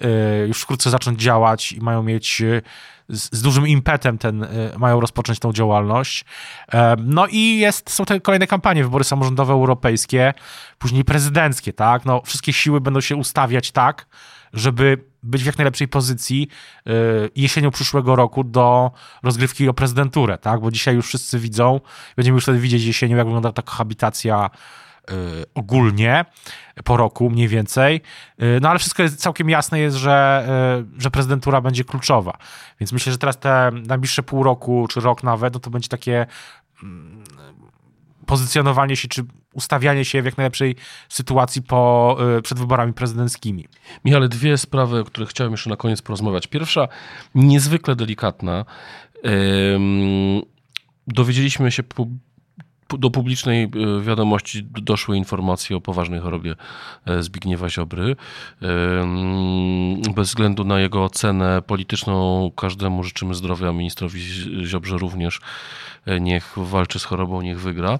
yy, 0.00 0.08
już 0.48 0.62
wkrótce 0.62 0.90
zacząć 0.90 1.20
działać 1.20 1.72
i 1.72 1.80
mają 1.80 2.02
mieć 2.02 2.40
yy, 2.40 2.62
z, 3.10 3.36
z, 3.36 3.42
dużym 3.42 3.68
impetem 3.68 4.18
ten, 4.18 4.46
mają 4.78 5.00
rozpocząć 5.00 5.38
tą 5.38 5.52
działalność. 5.52 6.24
No 6.98 7.26
i 7.26 7.58
jest, 7.58 7.90
są 7.90 8.04
te 8.04 8.20
kolejne 8.20 8.46
kampanie, 8.46 8.84
wybory 8.84 9.04
samorządowe 9.04 9.52
europejskie, 9.52 10.34
później 10.78 11.04
prezydenckie, 11.04 11.72
tak? 11.72 12.04
No, 12.04 12.22
wszystkie 12.24 12.52
siły 12.52 12.80
będą 12.80 13.00
się 13.00 13.16
ustawiać 13.16 13.70
tak, 13.72 14.06
żeby 14.52 15.04
być 15.22 15.42
w 15.42 15.46
jak 15.46 15.58
najlepszej 15.58 15.88
pozycji 15.88 16.48
y, 16.88 16.92
jesienią 17.36 17.70
przyszłego 17.70 18.16
roku 18.16 18.44
do 18.44 18.90
rozgrywki 19.22 19.68
o 19.68 19.74
prezydenturę, 19.74 20.38
tak? 20.38 20.60
Bo 20.60 20.70
dzisiaj 20.70 20.94
już 20.94 21.06
wszyscy 21.06 21.38
widzą, 21.38 21.80
będziemy 22.16 22.34
już 22.34 22.44
wtedy 22.44 22.58
widzieć 22.58 22.84
jesienią, 22.84 23.16
jak 23.16 23.26
wygląda 23.26 23.52
ta 23.52 23.62
kohabitacja 23.62 24.50
y, 24.54 24.58
ogólnie 25.54 26.24
po 26.84 26.96
roku 26.96 27.30
mniej 27.30 27.48
więcej. 27.48 28.00
Y, 28.42 28.58
no 28.62 28.68
ale 28.68 28.78
wszystko 28.78 29.02
jest 29.02 29.20
całkiem 29.20 29.50
jasne 29.50 29.80
jest, 29.80 29.96
że, 29.96 30.48
że 30.98 31.10
prezydentura 31.10 31.60
będzie 31.60 31.84
kluczowa. 31.84 32.38
Więc 32.80 32.92
myślę, 32.92 33.12
że 33.12 33.18
teraz 33.18 33.38
te 33.38 33.70
najbliższe 33.86 34.22
pół 34.22 34.42
roku, 34.42 34.86
czy 34.90 35.00
rok 35.00 35.22
nawet, 35.22 35.54
no 35.54 35.60
to 35.60 35.70
będzie 35.70 35.88
takie 35.88 36.26
mm, 36.82 37.24
pozycjonowanie 38.26 38.96
się, 38.96 39.08
czy 39.08 39.22
ustawianie 39.54 40.04
się 40.04 40.22
w 40.22 40.24
jak 40.24 40.36
najlepszej 40.36 40.76
sytuacji 41.08 41.62
po, 41.62 42.16
y, 42.38 42.42
przed 42.42 42.58
wyborami 42.58 42.92
prezydenckimi. 42.92 43.68
Michale, 44.04 44.28
dwie 44.28 44.58
sprawy, 44.58 45.00
o 45.00 45.04
których 45.04 45.28
chciałem 45.28 45.52
jeszcze 45.52 45.70
na 45.70 45.76
koniec 45.76 46.02
porozmawiać. 46.02 46.46
Pierwsza, 46.46 46.88
niezwykle 47.34 47.96
delikatna. 47.96 48.64
Dowiedzieliśmy 51.06 51.72
się 51.72 51.82
do 52.98 53.10
publicznej 53.10 53.64
e, 53.64 54.00
wiadomości 54.00 54.62
doszły 54.62 55.16
informacje 55.16 55.76
o 55.76 55.80
poważnej 55.80 56.20
chorobie 56.20 56.54
e, 57.06 57.22
Zbigniewa 57.22 57.68
Ziobry. 57.68 58.16
Bez 60.14 60.28
względu 60.28 60.64
na 60.64 60.80
jego 60.80 61.04
ocenę 61.04 61.62
polityczną, 61.62 62.50
każdemu 62.56 63.02
życzymy 63.02 63.34
zdrowia, 63.34 63.72
ministrowi 63.72 64.20
Ziobrze 64.64 64.98
również. 64.98 65.40
E, 66.06 66.20
niech 66.20 66.54
walczy 66.56 66.98
z 66.98 67.04
chorobą, 67.04 67.42
niech 67.42 67.60
wygra. 67.60 67.98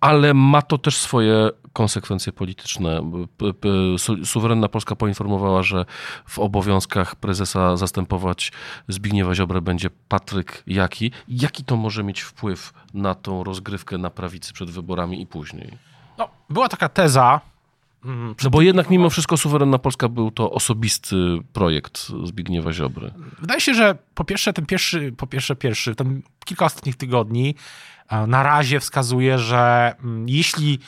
Ale 0.00 0.34
ma 0.34 0.62
to 0.62 0.78
też 0.78 0.96
swoje 0.96 1.50
konsekwencje 1.72 2.32
polityczne. 2.32 3.10
Suwerenna 4.24 4.68
Polska 4.68 4.96
poinformowała, 4.96 5.62
że 5.62 5.84
w 6.26 6.38
obowiązkach 6.38 7.16
prezesa 7.16 7.76
zastępować 7.76 8.52
Zbigniewa 8.88 9.34
Ziobrę 9.34 9.60
będzie 9.60 9.90
Patryk 10.08 10.62
Jaki. 10.66 11.12
Jaki 11.28 11.64
to 11.64 11.76
może 11.76 12.04
mieć 12.04 12.20
wpływ 12.20 12.72
na 12.94 13.14
tą 13.14 13.44
rozgrywkę 13.44 13.98
na 13.98 14.10
prawicy 14.10 14.52
przed 14.52 14.70
wyborami 14.70 15.22
i 15.22 15.26
później? 15.26 15.78
No, 16.18 16.28
była 16.50 16.68
taka 16.68 16.88
teza, 16.88 17.40
no 18.44 18.50
bo 18.50 18.62
jednak 18.62 18.90
mimo 18.90 19.10
wszystko 19.10 19.36
Suwerenna 19.36 19.78
Polska 19.78 20.08
był 20.08 20.30
to 20.30 20.50
osobisty 20.50 21.16
projekt 21.52 22.12
Zbigniewa 22.24 22.72
Ziobry. 22.72 23.10
Wydaje 23.38 23.60
się, 23.60 23.74
że 23.74 23.98
po 24.14 24.24
pierwsze 24.24 24.52
ten 24.52 24.66
pierwszy, 24.66 25.12
po 25.16 25.26
pierwsze 25.26 25.56
pierwszy, 25.56 25.94
ten 25.94 26.22
kilka 26.44 26.64
ostatnich 26.64 26.96
tygodni 26.96 27.54
e, 28.08 28.26
na 28.26 28.42
razie 28.42 28.80
wskazuje, 28.80 29.38
że 29.38 29.94
mm, 30.04 30.28
jeśli 30.28 30.78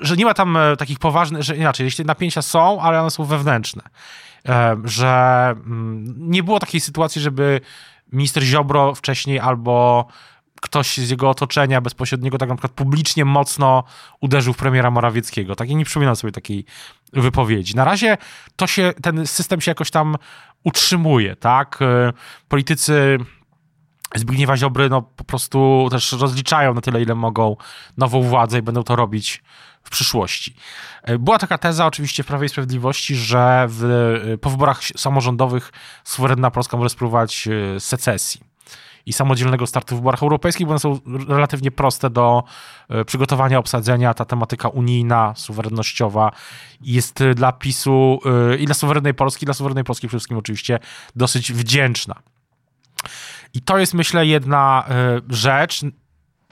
że 0.00 0.16
nie 0.16 0.24
ma 0.24 0.34
tam 0.34 0.56
e, 0.56 0.76
takich 0.76 0.98
poważnych, 0.98 1.42
że 1.42 1.56
inaczej, 1.56 1.84
jeśli 1.84 2.04
napięcia 2.04 2.42
są, 2.42 2.80
ale 2.80 3.00
one 3.00 3.10
są 3.10 3.24
wewnętrzne. 3.24 3.82
E, 4.48 4.76
że 4.84 5.54
mm, 5.66 6.14
nie 6.30 6.42
było 6.42 6.58
takiej 6.58 6.80
sytuacji, 6.80 7.22
żeby 7.22 7.60
minister 8.12 8.42
Ziobro 8.42 8.94
wcześniej 8.94 9.40
albo 9.40 10.06
ktoś 10.62 10.96
z 10.96 11.10
jego 11.10 11.30
otoczenia 11.30 11.80
bezpośredniego 11.80 12.38
tak 12.38 12.48
na 12.48 12.54
przykład 12.54 12.72
publicznie 12.72 13.24
mocno 13.24 13.84
uderzył 14.20 14.52
w 14.52 14.56
premiera 14.56 14.90
Morawieckiego. 14.90 15.56
Tak, 15.56 15.68
i 15.68 15.76
nie 15.76 15.84
przypominam 15.84 16.16
sobie 16.16 16.32
takiej 16.32 16.64
wypowiedzi. 17.12 17.76
Na 17.76 17.84
razie 17.84 18.18
to 18.56 18.66
się, 18.66 18.92
ten 19.02 19.26
system 19.26 19.60
się 19.60 19.70
jakoś 19.70 19.90
tam 19.90 20.16
utrzymuje, 20.64 21.36
tak? 21.36 21.78
E, 21.82 22.12
politycy 22.48 23.18
Zbigniewa 24.14 24.56
Ziobry 24.56 24.88
no, 24.88 25.02
po 25.02 25.24
prostu 25.24 25.88
też 25.90 26.12
rozliczają 26.12 26.74
na 26.74 26.80
tyle, 26.80 27.02
ile 27.02 27.14
mogą 27.14 27.56
nową 27.96 28.22
władzę 28.22 28.58
i 28.58 28.62
będą 28.62 28.82
to 28.82 28.96
robić 28.96 29.42
w 29.82 29.90
przyszłości. 29.90 30.54
E, 31.02 31.18
była 31.18 31.38
taka 31.38 31.58
teza 31.58 31.86
oczywiście 31.86 32.22
w 32.22 32.26
Prawie 32.26 32.46
i 32.46 32.48
Sprawiedliwości, 32.48 33.16
że 33.16 33.66
w, 33.68 33.84
e, 34.34 34.38
po 34.38 34.50
wyborach 34.50 34.80
samorządowych 34.96 35.72
suwerenna 36.04 36.50
Polska 36.50 36.76
może 36.76 36.90
spróbować 36.90 37.48
secesji 37.78 38.51
i 39.06 39.12
samodzielnego 39.12 39.66
startu 39.66 39.94
w 39.94 39.98
wyborach 39.98 40.22
europejskich, 40.22 40.66
bo 40.66 40.72
one 40.72 40.80
są 40.80 41.00
relatywnie 41.28 41.70
proste 41.70 42.10
do 42.10 42.44
przygotowania, 43.06 43.58
obsadzenia. 43.58 44.14
Ta 44.14 44.24
tematyka 44.24 44.68
unijna, 44.68 45.34
suwerennościowa 45.36 46.32
jest 46.80 47.24
dla 47.34 47.52
PiSu 47.52 48.20
i 48.58 48.66
dla 48.66 48.74
suwerennej 48.74 49.14
Polski, 49.14 49.44
dla 49.44 49.54
suwerennej 49.54 49.84
Polski 49.84 50.08
przede 50.08 50.18
wszystkim 50.18 50.38
oczywiście 50.38 50.78
dosyć 51.16 51.52
wdzięczna. 51.52 52.14
I 53.54 53.60
to 53.60 53.78
jest, 53.78 53.94
myślę, 53.94 54.26
jedna 54.26 54.84
y, 55.28 55.34
rzecz. 55.34 55.80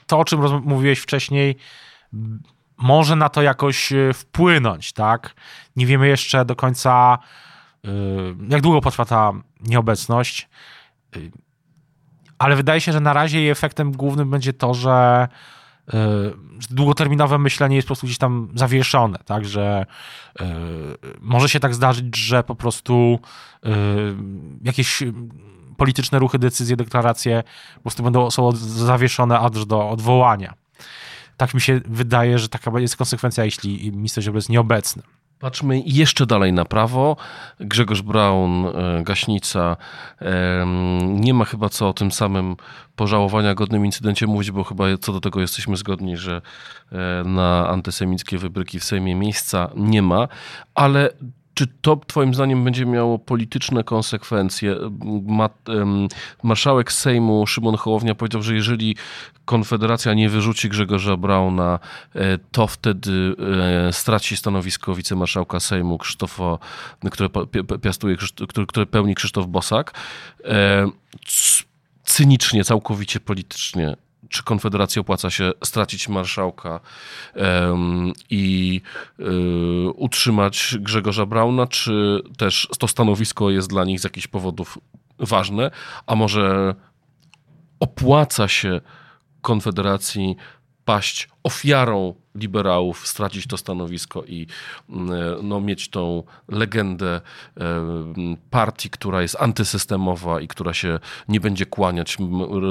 To, 0.07 0.19
o 0.19 0.25
czym 0.25 0.61
mówiłeś 0.63 0.99
wcześniej, 0.99 1.55
może 2.77 3.15
na 3.15 3.29
to 3.29 3.41
jakoś 3.41 3.93
wpłynąć, 4.13 4.93
tak? 4.93 5.35
Nie 5.75 5.85
wiemy 5.85 6.07
jeszcze 6.07 6.45
do 6.45 6.55
końca, 6.55 7.17
jak 8.49 8.61
długo 8.61 8.81
potrwa 8.81 9.05
ta 9.05 9.31
nieobecność, 9.59 10.49
ale 12.41 12.55
wydaje 12.55 12.81
się, 12.81 12.91
że 12.91 12.99
na 12.99 13.13
razie 13.13 13.39
jej 13.39 13.49
efektem 13.49 13.91
głównym 13.91 14.29
będzie 14.29 14.53
to, 14.53 14.73
że 14.73 15.27
długoterminowe 16.69 17.37
myślenie 17.37 17.75
jest 17.75 17.87
po 17.87 17.89
prostu 17.89 18.07
gdzieś 18.07 18.17
tam 18.17 18.49
zawieszone, 18.55 19.19
tak, 19.25 19.45
że 19.45 19.85
może 21.21 21.49
się 21.49 21.59
tak 21.59 21.75
zdarzyć, 21.75 22.17
że 22.17 22.43
po 22.43 22.55
prostu 22.55 23.19
jakieś 24.61 25.03
polityczne 25.77 26.19
ruchy, 26.19 26.39
decyzje, 26.39 26.75
deklaracje 26.75 27.43
po 27.75 27.81
prostu 27.81 28.03
będą 28.03 28.31
są 28.31 28.51
zawieszone 28.55 29.39
aż 29.39 29.65
do 29.65 29.89
odwołania. 29.89 30.53
Tak 31.37 31.53
mi 31.53 31.61
się 31.61 31.81
wydaje, 31.85 32.39
że 32.39 32.49
taka 32.49 32.79
jest 32.79 32.97
konsekwencja, 32.97 33.45
jeśli 33.45 33.91
minister 33.91 34.23
Ziobro 34.23 34.37
jest 34.37 34.49
nieobecny. 34.49 35.03
Patrzmy 35.41 35.81
jeszcze 35.85 36.25
dalej 36.25 36.53
na 36.53 36.65
prawo. 36.65 37.17
Grzegorz 37.59 38.01
Braun, 38.01 38.65
e, 38.65 39.03
gaśnica. 39.03 39.77
Nie 41.05 41.33
ma 41.33 41.45
chyba 41.45 41.69
co 41.69 41.89
o 41.89 41.93
tym 41.93 42.11
samym 42.11 42.55
pożałowania 42.95 43.55
godnym 43.55 43.85
incydencie 43.85 44.27
mówić, 44.27 44.51
bo 44.51 44.63
chyba 44.63 44.83
co 45.01 45.13
do 45.13 45.19
tego 45.19 45.41
jesteśmy 45.41 45.77
zgodni, 45.77 46.17
że 46.17 46.41
e, 46.91 47.23
na 47.25 47.69
antysemickie 47.69 48.37
wybryki 48.37 48.79
w 48.79 48.83
Sejmie 48.83 49.15
miejsca 49.15 49.69
nie 49.75 50.01
ma, 50.01 50.27
ale 50.75 51.09
czy 51.61 51.67
to 51.81 51.95
Twoim 52.07 52.33
zdaniem 52.33 52.63
będzie 52.63 52.85
miało 52.85 53.19
polityczne 53.19 53.83
konsekwencje? 53.83 54.75
marszałek 56.43 56.91
Sejmu 56.91 57.47
Szymon 57.47 57.75
Hołownia 57.77 58.15
powiedział, 58.15 58.41
że 58.41 58.55
jeżeli 58.55 58.95
Konfederacja 59.45 60.13
nie 60.13 60.29
wyrzuci 60.29 60.69
Grzegorza 60.69 61.17
Brauna, 61.17 61.79
e, 62.15 62.37
to 62.37 62.67
wtedy 62.67 63.35
e, 63.87 63.93
straci 63.93 64.37
stanowisko 64.37 64.95
wicemarszałka 64.95 65.59
Sejmu 65.59 65.97
Krzysztofa, 65.97 66.57
które 67.11 67.29
piastuje, 67.81 68.17
które 68.67 68.85
pełni 68.85 69.15
Krzysztof 69.15 69.47
Bosak. 69.47 69.93
E, 70.43 70.87
cynicznie, 72.03 72.63
całkowicie 72.63 73.19
politycznie 73.19 73.95
czy 74.31 74.43
Konfederacji 74.43 74.99
opłaca 74.99 75.29
się 75.29 75.51
stracić 75.63 76.09
marszałka 76.09 76.79
um, 77.35 78.13
i 78.29 78.81
um, 79.19 79.31
utrzymać 79.95 80.75
Grzegorza 80.79 81.25
Brauna, 81.25 81.67
czy 81.67 82.21
też 82.37 82.67
to 82.79 82.87
stanowisko 82.87 83.49
jest 83.49 83.69
dla 83.69 83.85
nich 83.85 83.99
z 83.99 84.03
jakichś 84.03 84.27
powodów 84.27 84.77
ważne, 85.19 85.71
a 86.07 86.15
może 86.15 86.75
opłaca 87.79 88.47
się 88.47 88.81
Konfederacji 89.41 90.35
paść 90.91 91.29
ofiarą 91.43 92.15
liberałów, 92.35 93.07
stracić 93.07 93.47
to 93.47 93.57
stanowisko 93.57 94.23
i 94.23 94.47
mm, 94.89 95.09
no, 95.47 95.61
mieć 95.61 95.89
tą 95.89 96.23
legendę 96.47 97.21
e, 97.57 97.61
partii, 98.49 98.89
która 98.89 99.21
jest 99.21 99.37
antysystemowa 99.39 100.41
i 100.41 100.47
która 100.47 100.73
się 100.73 100.99
nie 101.27 101.39
będzie 101.39 101.65
kłaniać 101.65 102.17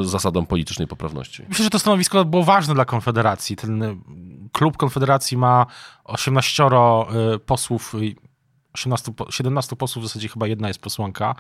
zasadom 0.03 0.47
politycznej 0.47 0.89
poprawności. 0.89 1.45
Myślę, 1.49 1.65
że 1.65 1.71
to 1.71 1.79
stanowisko 1.79 2.25
było 2.25 2.45
ważne 2.45 2.75
dla 2.75 2.85
Konfederacji. 2.85 3.57
Ten 3.57 3.83
e, 3.83 3.97
klub 4.53 4.77
Konfederacji 4.77 5.37
ma 5.37 5.67
18 6.05 6.65
e, 6.65 6.69
posłów 7.39 7.95
18, 8.75 9.13
17 9.31 9.77
posłów, 9.77 10.05
w 10.05 10.09
zasadzie 10.09 10.29
chyba 10.29 10.47
jedna 10.47 10.69
jest 10.69 10.81
posłanka 10.81 11.35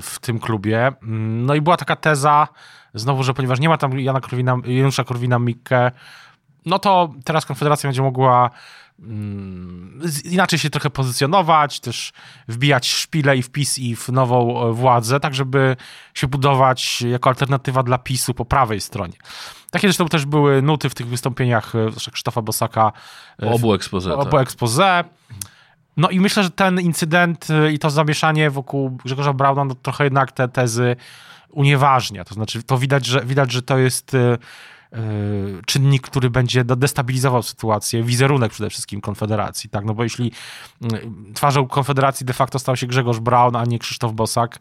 w 0.00 0.16
tym 0.20 0.38
klubie. 0.38 0.92
Mm, 1.02 1.46
no 1.46 1.54
i 1.54 1.60
była 1.60 1.76
taka 1.76 1.96
teza, 1.96 2.48
znowu, 2.94 3.22
że 3.22 3.34
ponieważ 3.34 3.60
nie 3.60 3.68
ma 3.68 3.78
tam 3.78 4.00
Jana 4.00 4.20
Korwina, 4.20 4.56
Janusza 4.66 5.02
Korwina-Mikke, 5.02 5.90
no 6.66 6.78
to 6.78 7.14
teraz 7.24 7.46
Konfederacja 7.46 7.88
będzie 7.88 8.02
mogła 8.02 8.50
mm, 8.98 10.00
inaczej 10.24 10.58
się 10.58 10.70
trochę 10.70 10.90
pozycjonować, 10.90 11.80
też 11.80 12.12
wbijać 12.48 12.88
szpile 12.88 13.36
i 13.36 13.42
wpis 13.42 13.78
i 13.78 13.96
w 13.96 14.08
nową 14.08 14.68
e, 14.68 14.72
władzę, 14.72 15.20
tak 15.20 15.34
żeby 15.34 15.76
się 16.14 16.26
budować 16.26 17.02
jako 17.02 17.30
alternatywa 17.30 17.82
dla 17.82 17.98
PiSu 17.98 18.34
po 18.34 18.44
prawej 18.44 18.80
stronie. 18.80 19.14
Takie 19.70 19.88
zresztą 19.88 20.08
też 20.08 20.26
były 20.26 20.62
nuty 20.62 20.88
w 20.88 20.94
tych 20.94 21.06
wystąpieniach 21.06 21.74
e, 21.74 22.10
Krzysztofa 22.10 22.42
Bosaka. 22.42 22.92
E, 23.42 23.50
obu 23.50 23.74
expose. 23.74 24.14
Obu 24.14 24.30
tak. 24.30 24.40
No 25.96 26.10
i 26.10 26.20
myślę, 26.20 26.42
że 26.42 26.50
ten 26.50 26.80
incydent 26.80 27.48
i 27.72 27.78
to 27.78 27.90
zamieszanie 27.90 28.50
wokół 28.50 28.90
Grzegorza 28.90 29.32
Brauna 29.32 29.64
no 29.64 29.74
trochę 29.74 30.04
jednak 30.04 30.32
te 30.32 30.48
tezy 30.48 30.96
unieważnia. 31.50 32.24
To 32.24 32.34
znaczy, 32.34 32.62
to 32.62 32.78
widać, 32.78 33.06
że, 33.06 33.24
widać, 33.24 33.52
że 33.52 33.62
to 33.62 33.78
jest 33.78 34.16
Y, 34.94 35.62
czynnik, 35.66 36.02
który 36.02 36.30
będzie 36.30 36.64
destabilizował 36.64 37.42
sytuację, 37.42 38.02
wizerunek 38.02 38.52
przede 38.52 38.70
wszystkim 38.70 39.00
Konfederacji, 39.00 39.70
tak, 39.70 39.84
no 39.84 39.94
bo 39.94 40.02
jeśli 40.02 40.32
y, 40.84 40.88
twarzą 41.34 41.68
Konfederacji 41.68 42.26
de 42.26 42.32
facto 42.32 42.58
stał 42.58 42.76
się 42.76 42.86
Grzegorz 42.86 43.18
Braun, 43.18 43.56
a 43.56 43.64
nie 43.64 43.78
Krzysztof 43.78 44.12
Bosak, 44.12 44.58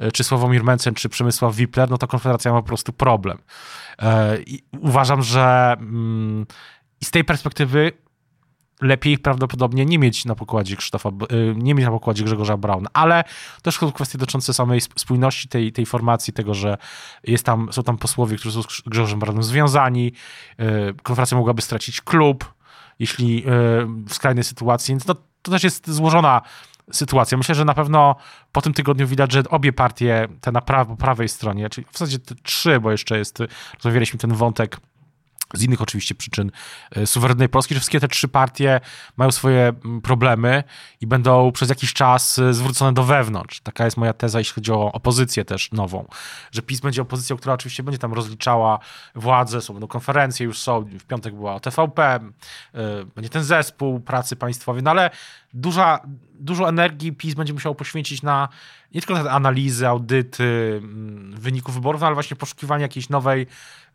y, 0.00 0.12
czy 0.12 0.24
Sławomir 0.24 0.64
Mencen, 0.64 0.94
czy 0.94 1.08
Przemysław 1.08 1.56
Wipler, 1.56 1.90
no 1.90 1.98
to 1.98 2.06
Konfederacja 2.06 2.52
ma 2.52 2.62
po 2.62 2.68
prostu 2.68 2.92
problem. 2.92 3.38
I 4.46 4.62
uważam, 4.80 5.22
że 5.22 5.76
mm, 5.78 6.46
z 7.04 7.10
tej 7.10 7.24
perspektywy 7.24 7.92
lepiej 8.82 9.18
prawdopodobnie 9.18 9.86
nie 9.86 9.98
mieć 9.98 10.24
na 10.24 10.34
pokładzie 10.34 10.76
Krzysztofa, 10.76 11.08
y, 11.08 11.54
nie 11.56 11.74
mieć 11.74 11.84
na 11.84 11.90
pokładzie 11.90 12.24
Grzegorza 12.24 12.56
Brauna, 12.56 12.88
ale 12.92 13.24
też 13.62 13.78
są 13.78 13.92
kwestie 13.92 14.18
dotyczące 14.18 14.54
samej 14.54 14.80
spójności 14.80 15.48
tej, 15.48 15.72
tej 15.72 15.86
formacji, 15.86 16.32
tego, 16.32 16.54
że 16.54 16.76
jest 17.24 17.46
tam, 17.46 17.72
są 17.72 17.82
tam 17.82 17.98
posłowie, 17.98 18.36
którzy 18.36 18.62
są 18.62 18.62
z 18.62 18.80
Grzegorzem 18.86 19.18
Braunem 19.18 19.42
związani, 19.42 20.12
y, 20.60 20.94
konferencja 21.02 21.36
mogłaby 21.36 21.62
stracić 21.62 22.00
klub, 22.00 22.54
jeśli 22.98 23.38
y, 23.38 23.42
w 24.08 24.14
skrajnej 24.14 24.44
sytuacji, 24.44 24.92
więc 24.92 25.04
to, 25.04 25.14
to 25.42 25.50
też 25.50 25.64
jest 25.64 25.90
złożona 25.90 26.42
sytuacja. 26.92 27.38
Myślę, 27.38 27.54
że 27.54 27.64
na 27.64 27.74
pewno 27.74 28.16
po 28.52 28.62
tym 28.62 28.72
tygodniu 28.72 29.06
widać, 29.06 29.32
że 29.32 29.42
obie 29.50 29.72
partie, 29.72 30.28
te 30.40 30.52
na 30.52 30.60
pra 30.60 30.84
po 30.84 30.96
prawej 30.96 31.28
stronie, 31.28 31.70
czyli 31.70 31.86
w 31.90 31.98
zasadzie 31.98 32.18
te 32.18 32.34
trzy, 32.34 32.80
bo 32.80 32.90
jeszcze 32.90 33.18
jest, 33.18 33.38
rozmawialiśmy 33.74 34.18
ten 34.18 34.34
wątek 34.34 34.76
z 35.54 35.62
innych 35.62 35.82
oczywiście 35.82 36.14
przyczyn 36.14 36.50
e, 36.90 37.06
suwerennej 37.06 37.48
Polski, 37.48 37.74
że 37.74 37.80
wszystkie 37.80 38.00
te 38.00 38.08
trzy 38.08 38.28
partie 38.28 38.80
mają 39.16 39.30
swoje 39.30 39.72
mm, 39.84 40.00
problemy 40.00 40.64
i 41.00 41.06
będą 41.06 41.52
przez 41.52 41.68
jakiś 41.68 41.92
czas 41.92 42.38
e, 42.38 42.54
zwrócone 42.54 42.92
do 42.92 43.04
wewnątrz. 43.04 43.60
Taka 43.60 43.84
jest 43.84 43.96
moja 43.96 44.12
teza, 44.12 44.38
jeśli 44.38 44.54
chodzi 44.54 44.72
o 44.72 44.92
opozycję 44.92 45.44
też 45.44 45.72
nową, 45.72 46.08
że 46.52 46.62
PiS 46.62 46.80
będzie 46.80 47.02
opozycją, 47.02 47.36
która 47.36 47.54
oczywiście 47.54 47.82
będzie 47.82 47.98
tam 47.98 48.12
rozliczała 48.12 48.78
władzę, 49.14 49.60
są 49.60 49.74
będą 49.74 49.86
konferencje, 49.86 50.46
już 50.46 50.58
są, 50.58 50.84
w 50.84 51.04
piątek 51.04 51.34
była 51.34 51.60
TVP, 51.60 52.02
e, 52.04 52.20
będzie 53.14 53.30
ten 53.30 53.44
zespół 53.44 54.00
pracy 54.00 54.36
państwowej, 54.36 54.82
no 54.82 54.90
ale 54.90 55.10
duża, 55.54 56.00
dużo 56.34 56.68
energii 56.68 57.12
PiS 57.12 57.34
będzie 57.34 57.52
musiał 57.52 57.74
poświęcić 57.74 58.22
na 58.22 58.48
nie 58.94 59.00
tylko 59.00 59.22
na 59.22 59.30
analizy, 59.30 59.88
audyty 59.88 60.80
mm, 60.82 61.40
wyników 61.40 61.74
wyborów, 61.74 62.00
no 62.00 62.06
ale 62.06 62.14
właśnie 62.14 62.36
poszukiwanie 62.36 62.82
jakiejś 62.82 63.08
nowej 63.08 63.46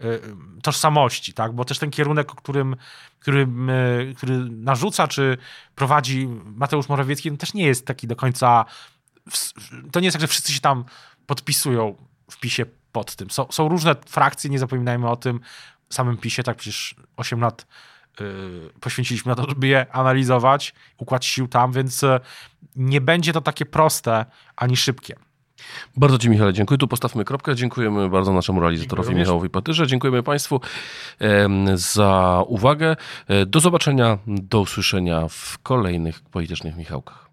y, 0.01 0.21
tożsamości, 0.63 1.33
tak? 1.33 1.53
Bo 1.53 1.65
też 1.65 1.79
ten 1.79 1.91
kierunek, 1.91 2.27
którym, 2.27 2.75
którym, 3.19 3.69
y, 3.69 4.13
który 4.17 4.37
narzuca, 4.49 5.07
czy 5.07 5.37
prowadzi 5.75 6.27
Mateusz 6.45 6.89
Morawiecki, 6.89 7.31
no 7.31 7.37
też 7.37 7.53
nie 7.53 7.65
jest 7.65 7.85
taki 7.85 8.07
do 8.07 8.15
końca. 8.15 8.65
To 9.91 9.99
nie 9.99 10.05
jest 10.05 10.15
tak, 10.15 10.21
że 10.21 10.27
wszyscy 10.27 10.53
się 10.53 10.59
tam 10.59 10.85
podpisują 11.25 11.95
w 12.31 12.39
PiSie 12.39 12.65
pod 12.91 13.15
tym. 13.15 13.29
Są, 13.29 13.45
są 13.51 13.69
różne 13.69 13.95
frakcje, 14.05 14.49
nie 14.49 14.59
zapominajmy 14.59 15.09
o 15.09 15.15
tym. 15.15 15.39
W 15.89 15.93
samym 15.93 16.17
PiSie, 16.17 16.43
tak 16.43 16.57
przecież 16.57 16.95
8 17.17 17.39
lat 17.39 17.65
Y, 17.65 17.96
poświęciliśmy 18.79 19.29
na 19.29 19.35
to, 19.35 19.49
żeby 19.49 19.67
je 19.67 19.85
analizować, 19.91 20.73
układ 20.97 21.25
sił 21.25 21.47
tam, 21.47 21.71
więc 21.71 22.03
y, 22.03 22.19
nie 22.75 23.01
będzie 23.01 23.33
to 23.33 23.41
takie 23.41 23.65
proste 23.65 24.25
ani 24.55 24.77
szybkie. 24.77 25.15
Bardzo 25.95 26.17
Ci, 26.17 26.29
Michale, 26.29 26.53
dziękuję. 26.53 26.77
Tu 26.77 26.87
postawmy 26.87 27.25
kropkę. 27.25 27.55
Dziękujemy 27.55 28.09
bardzo 28.09 28.33
naszemu 28.33 28.59
realizatorowi 28.59 29.07
Dziękuję 29.07 29.23
Michałowi 29.23 29.49
Patyrze. 29.49 29.87
Dziękujemy 29.87 30.23
Państwu 30.23 30.61
za 31.73 32.43
uwagę. 32.47 32.95
E, 33.27 33.45
do 33.45 33.59
zobaczenia, 33.59 34.17
do 34.27 34.61
usłyszenia 34.61 35.27
w 35.29 35.57
kolejnych 35.63 36.21
politycznych 36.21 36.75
Michałkach. 36.75 37.27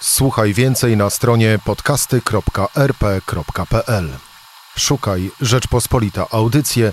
Słuchaj 0.00 0.54
więcej 0.54 0.96
na 0.96 1.10
stronie 1.10 1.58
podcasty.rp.pl. 1.64 4.08
Szukaj 4.76 5.30
Rzeczpospolita 5.40 6.26
Audycje 6.30 6.92